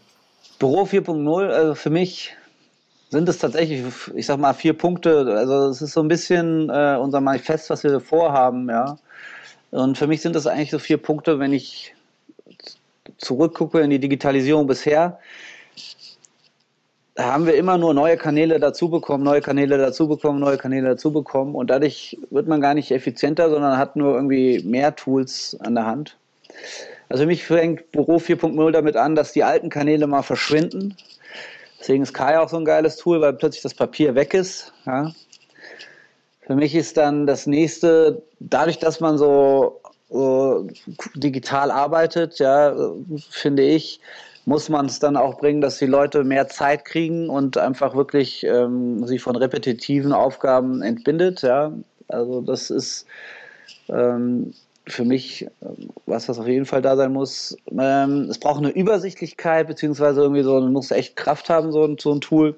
Büro 0.63 0.85
4.0, 0.85 1.49
also 1.49 1.75
für 1.75 1.91
mich 1.91 2.37
sind 3.11 3.29
es 3.29 3.39
tatsächlich, 3.39 3.83
ich 4.15 4.27
sag 4.27 4.39
mal, 4.39 4.53
vier 4.53 4.75
Punkte. 4.75 5.27
Also 5.37 5.67
es 5.67 5.83
ist 5.83 5.93
so 5.93 6.01
ein 6.01 6.07
bisschen 6.07 6.71
äh, 6.71 6.97
unser 7.01 7.21
Manifest, 7.21 7.69
was 7.69 7.83
wir 7.83 7.99
vorhaben, 7.99 8.69
ja. 8.69 8.97
Und 9.73 9.99
für 9.99 10.07
mich 10.07 10.23
sind 10.23 10.37
das 10.37 10.47
eigentlich 10.47 10.71
so 10.71 10.79
vier 10.79 10.99
Punkte, 10.99 11.41
wenn 11.41 11.53
ich 11.53 11.97
zurückgucke 13.19 13.81
in 13.81 13.91
die 13.91 13.99
Digitalisierung 13.99 14.69
bisher. 14.69 15.19
Da 17.17 17.33
haben 17.33 17.47
wir 17.47 17.57
immer 17.57 17.77
nur 17.77 17.93
neue 17.93 18.17
Kanäle 18.17 18.61
dazu 18.61 18.89
bekommen, 18.89 19.25
neue 19.25 19.41
Kanäle 19.41 19.79
dazu 19.79 20.07
bekommen, 20.07 20.39
neue 20.39 20.59
Kanäle 20.59 20.91
dazu 20.91 21.11
bekommen. 21.11 21.57
Und 21.57 21.71
dadurch 21.71 22.17
wird 22.31 22.47
man 22.47 22.61
gar 22.61 22.75
nicht 22.75 22.93
effizienter, 22.93 23.51
sondern 23.51 23.79
hat 23.79 23.97
nur 23.97 24.15
irgendwie 24.15 24.63
mehr 24.65 24.95
Tools 24.95 25.57
an 25.59 25.75
der 25.75 25.87
Hand. 25.87 26.17
Also 27.09 27.25
für 27.25 27.27
mich 27.27 27.45
fängt 27.45 27.91
Büro 27.93 28.17
4.0 28.17 28.71
damit 28.71 28.97
an, 28.97 29.15
dass 29.15 29.33
die 29.33 29.45
alten 29.45 29.69
Kanäle 29.69 30.07
mal 30.07 30.23
verschwinden 30.23 30.97
Deswegen 31.83 32.05
ist 32.05 32.15
Kai 32.15 32.39
auch 32.39 32.49
so 32.49 32.59
ein 32.59 32.65
geiles 32.65 32.95
Tool, 32.95 33.21
weil 33.21 33.33
plötzlich 33.33 33.65
das 33.65 33.75
Papier 33.75 34.15
weg 34.15 34.35
ist. 34.35 34.73
Ja. 34.87 35.11
Für 36.43 36.55
mich 36.55 36.77
ist 36.77 36.97
dann 36.97 37.27
das 37.27 37.49
nächste, 37.49 38.23
dadurch, 38.39 38.79
dass 38.79 39.01
man 39.01 39.19
so, 39.19 39.81
so 40.09 40.69
digital 41.17 41.73
arbeitet, 41.73 42.39
ja, 42.39 42.73
finde 43.31 43.65
ich, 43.65 44.01
muss 44.45 44.69
man 44.69 44.87
es 44.87 45.01
dann 45.01 45.17
auch 45.17 45.39
bringen, 45.39 45.61
dass 45.61 45.79
die 45.79 45.87
Leute 45.87 46.23
mehr 46.23 46.47
Zeit 46.47 46.85
kriegen 46.85 47.29
und 47.29 47.59
einfach 47.59 47.97
wirklich 47.97 48.45
ähm, 48.45 49.05
sie 49.09 49.19
von 49.19 49.35
repetitiven 49.35 50.13
Aufgaben 50.13 50.83
entbindet. 50.83 51.43
Ja. 51.43 51.73
Also 52.07 52.43
das 52.43 52.71
ist 52.71 53.07
ähm, 53.89 54.55
für 54.87 55.05
mich, 55.05 55.47
was 56.07 56.27
das 56.27 56.39
auf 56.39 56.47
jeden 56.47 56.67
Fall 56.67 56.83
da 56.83 56.97
sein 56.97 57.13
muss, 57.13 57.57
ähm, 57.71 58.27
es 58.29 58.39
braucht 58.39 58.59
eine 58.59 58.71
Übersichtlichkeit, 58.71 59.69
beziehungsweise 59.69 60.23
irgendwie 60.23 60.43
so, 60.43 60.61
man 60.61 60.73
muss 60.73 60.91
echt 60.91 61.17
Kraft 61.17 61.49
haben, 61.51 61.73
so 61.73 61.85
ein, 61.85 61.99
so 61.99 62.13
ein 62.13 62.21
Tool. 62.21 62.57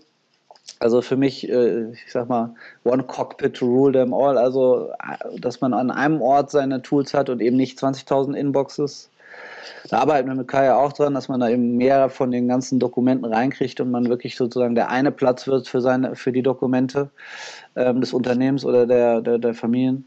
Also 0.78 1.02
für 1.02 1.16
mich, 1.16 1.48
äh, 1.48 1.90
ich 1.92 2.10
sag 2.10 2.28
mal, 2.28 2.54
one 2.84 3.02
cockpit 3.02 3.54
to 3.54 3.66
rule 3.66 3.92
them 3.92 4.14
all, 4.14 4.38
also 4.38 4.90
dass 5.38 5.60
man 5.60 5.74
an 5.74 5.90
einem 5.90 6.22
Ort 6.22 6.50
seine 6.50 6.80
Tools 6.82 7.12
hat 7.14 7.28
und 7.28 7.40
eben 7.40 7.56
nicht 7.56 7.78
20.000 7.78 8.34
Inboxes. 8.34 9.10
Da 9.90 9.98
arbeiten 9.98 10.28
wir 10.28 10.34
mit 10.34 10.48
Kaya 10.48 10.76
auch 10.76 10.92
dran, 10.92 11.14
dass 11.14 11.28
man 11.28 11.40
da 11.40 11.48
eben 11.48 11.76
mehr 11.76 12.08
von 12.08 12.30
den 12.30 12.48
ganzen 12.48 12.78
Dokumenten 12.78 13.26
reinkriegt 13.26 13.80
und 13.80 13.90
man 13.90 14.08
wirklich 14.08 14.36
sozusagen 14.36 14.74
der 14.74 14.88
eine 14.88 15.12
Platz 15.12 15.46
wird 15.46 15.68
für, 15.68 15.80
seine, 15.80 16.16
für 16.16 16.32
die 16.32 16.42
Dokumente 16.42 17.10
ähm, 17.76 18.00
des 18.00 18.14
Unternehmens 18.14 18.64
oder 18.64 18.86
der, 18.86 19.20
der, 19.20 19.38
der 19.38 19.54
Familien. 19.54 20.04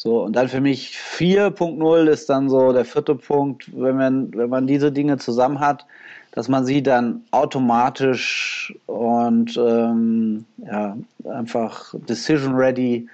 So, 0.00 0.22
und 0.22 0.36
dann 0.36 0.48
für 0.48 0.60
mich 0.60 0.96
4.0 0.96 2.06
ist 2.06 2.30
dann 2.30 2.48
so 2.48 2.72
der 2.72 2.84
vierte 2.84 3.16
Punkt, 3.16 3.68
wenn 3.74 3.96
man, 3.96 4.32
wenn 4.32 4.48
man 4.48 4.68
diese 4.68 4.92
Dinge 4.92 5.18
zusammen 5.18 5.58
hat, 5.58 5.86
dass 6.30 6.46
man 6.46 6.64
sie 6.64 6.84
dann 6.84 7.22
automatisch 7.32 8.72
und 8.86 9.56
ähm, 9.56 10.44
ja, 10.58 10.96
einfach 11.28 11.92
decision 12.08 12.54
ready 12.54 13.08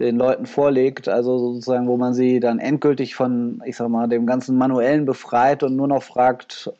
den 0.00 0.16
Leuten 0.16 0.46
vorlegt, 0.46 1.08
also 1.08 1.38
sozusagen, 1.38 1.86
wo 1.86 1.96
man 1.96 2.12
sie 2.12 2.40
dann 2.40 2.58
endgültig 2.58 3.14
von, 3.14 3.62
ich 3.64 3.76
sag 3.76 3.88
mal, 3.88 4.08
dem 4.08 4.26
ganzen 4.26 4.58
Manuellen 4.58 5.04
befreit 5.04 5.62
und 5.62 5.76
nur 5.76 5.86
noch 5.86 6.02
fragt, 6.02 6.72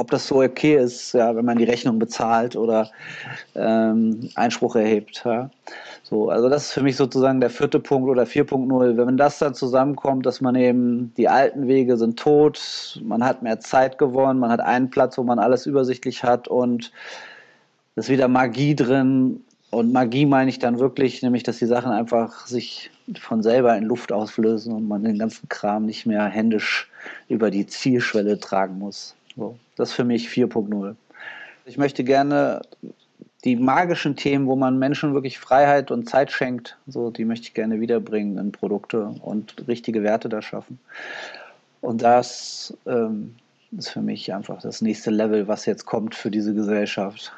ob 0.00 0.10
das 0.10 0.26
so 0.26 0.40
okay 0.42 0.76
ist, 0.76 1.12
ja, 1.12 1.36
wenn 1.36 1.44
man 1.44 1.58
die 1.58 1.64
Rechnung 1.64 1.98
bezahlt 1.98 2.56
oder 2.56 2.90
ähm, 3.54 4.30
Einspruch 4.34 4.74
erhebt. 4.74 5.22
Ja. 5.26 5.50
So, 6.02 6.30
also 6.30 6.48
das 6.48 6.64
ist 6.64 6.72
für 6.72 6.82
mich 6.82 6.96
sozusagen 6.96 7.38
der 7.38 7.50
vierte 7.50 7.78
Punkt 7.78 8.08
oder 8.08 8.22
4.0. 8.22 8.96
Wenn 8.96 9.16
das 9.18 9.38
dann 9.38 9.54
zusammenkommt, 9.54 10.24
dass 10.24 10.40
man 10.40 10.54
eben 10.54 11.12
die 11.18 11.28
alten 11.28 11.68
Wege 11.68 11.98
sind 11.98 12.18
tot, 12.18 12.98
man 13.04 13.22
hat 13.22 13.42
mehr 13.42 13.60
Zeit 13.60 13.98
gewonnen, 13.98 14.40
man 14.40 14.50
hat 14.50 14.60
einen 14.60 14.88
Platz, 14.88 15.18
wo 15.18 15.22
man 15.22 15.38
alles 15.38 15.66
übersichtlich 15.66 16.24
hat 16.24 16.48
und 16.48 16.92
es 17.94 18.06
ist 18.06 18.10
wieder 18.10 18.28
Magie 18.28 18.74
drin. 18.74 19.44
Und 19.68 19.92
Magie 19.92 20.24
meine 20.24 20.48
ich 20.48 20.58
dann 20.58 20.78
wirklich, 20.78 21.20
nämlich 21.22 21.42
dass 21.42 21.58
die 21.58 21.66
Sachen 21.66 21.92
einfach 21.92 22.46
sich 22.46 22.90
von 23.20 23.42
selber 23.42 23.76
in 23.76 23.84
Luft 23.84 24.12
auslösen 24.12 24.72
und 24.72 24.88
man 24.88 25.04
den 25.04 25.18
ganzen 25.18 25.46
Kram 25.50 25.84
nicht 25.84 26.06
mehr 26.06 26.24
händisch 26.24 26.90
über 27.28 27.50
die 27.50 27.66
Zielschwelle 27.66 28.40
tragen 28.40 28.78
muss. 28.78 29.14
So, 29.36 29.58
das 29.76 29.90
ist 29.90 29.94
für 29.94 30.04
mich 30.04 30.28
4.0. 30.28 30.96
Ich 31.66 31.78
möchte 31.78 32.04
gerne 32.04 32.62
die 33.44 33.56
magischen 33.56 34.16
Themen, 34.16 34.46
wo 34.46 34.56
man 34.56 34.78
Menschen 34.78 35.14
wirklich 35.14 35.38
Freiheit 35.38 35.90
und 35.90 36.08
Zeit 36.08 36.30
schenkt, 36.30 36.76
so 36.86 37.10
die 37.10 37.24
möchte 37.24 37.46
ich 37.46 37.54
gerne 37.54 37.80
wiederbringen 37.80 38.38
in 38.38 38.52
Produkte 38.52 39.14
und 39.22 39.66
richtige 39.66 40.02
Werte 40.02 40.28
da 40.28 40.42
schaffen. 40.42 40.78
Und 41.80 42.02
das 42.02 42.76
ähm, 42.86 43.36
ist 43.76 43.90
für 43.90 44.02
mich 44.02 44.32
einfach 44.34 44.60
das 44.60 44.82
nächste 44.82 45.10
Level, 45.10 45.48
was 45.48 45.64
jetzt 45.64 45.86
kommt 45.86 46.14
für 46.14 46.30
diese 46.30 46.54
Gesellschaft. 46.54 47.32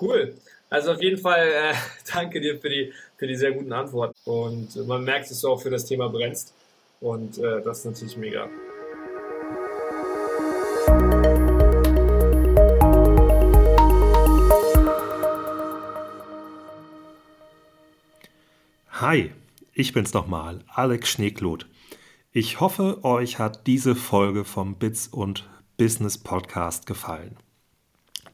Cool. 0.00 0.34
Also 0.70 0.92
auf 0.92 1.02
jeden 1.02 1.18
Fall 1.18 1.48
äh, 1.48 1.74
danke 2.14 2.40
dir 2.40 2.58
für 2.58 2.68
die, 2.68 2.92
für 3.16 3.26
die 3.26 3.36
sehr 3.36 3.52
guten 3.52 3.72
Antworten. 3.72 4.14
Und 4.24 4.86
man 4.86 5.04
merkt, 5.04 5.30
dass 5.30 5.40
du 5.40 5.48
auch 5.48 5.60
für 5.60 5.70
das 5.70 5.84
Thema 5.84 6.08
brennst. 6.08 6.54
Und 7.00 7.38
äh, 7.38 7.60
das 7.62 7.80
ist 7.80 7.84
natürlich 7.84 8.16
mega. 8.16 8.48
Hi, 19.00 19.30
ich 19.72 19.92
bin's 19.92 20.12
nochmal, 20.12 20.64
Alex 20.66 21.10
Schneekloth. 21.10 21.68
Ich 22.32 22.58
hoffe, 22.58 23.04
euch 23.04 23.38
hat 23.38 23.68
diese 23.68 23.94
Folge 23.94 24.44
vom 24.44 24.74
Bits 24.74 25.06
und 25.06 25.48
Business 25.76 26.18
Podcast 26.18 26.84
gefallen. 26.86 27.36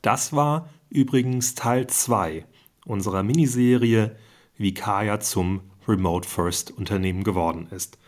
Das 0.01 0.33
war 0.33 0.71
übrigens 0.89 1.55
Teil 1.55 1.87
2 1.87 2.47
unserer 2.87 3.23
Miniserie, 3.23 4.17
wie 4.57 4.73
Kaya 4.73 5.21
zum 5.21 5.61
Remote 5.87 6.27
First 6.27 6.71
Unternehmen 6.71 7.25
geworden 7.25 7.69
ist. 7.71 7.99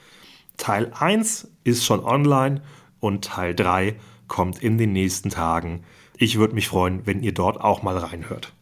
Teil 0.57 0.91
1 0.99 1.51
ist 1.65 1.85
schon 1.85 2.03
online 2.03 2.63
und 3.01 3.27
Teil 3.27 3.55
3 3.55 4.01
kommt 4.29 4.63
in 4.63 4.79
den 4.79 4.95
nächsten 4.95 5.29
Tagen. 5.29 5.85
Ich 6.17 6.39
würde 6.39 6.55
mich 6.55 6.69
freuen, 6.69 7.07
wenn 7.07 7.23
ihr 7.23 7.35
dort 7.35 7.61
auch 7.61 7.83
mal 7.83 7.99
reinhört. 7.99 8.56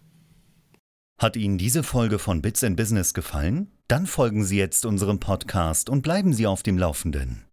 Hat 1.18 1.36
Ihnen 1.36 1.58
diese 1.58 1.82
Folge 1.82 2.18
von 2.18 2.42
Bits 2.42 2.64
and 2.64 2.76
Business 2.76 3.14
gefallen? 3.14 3.70
Dann 3.86 4.06
folgen 4.06 4.44
Sie 4.44 4.58
jetzt 4.58 4.84
unserem 4.84 5.20
Podcast 5.20 5.88
und 5.88 6.02
bleiben 6.02 6.32
Sie 6.32 6.46
auf 6.46 6.62
dem 6.62 6.76
Laufenden. 6.76 7.44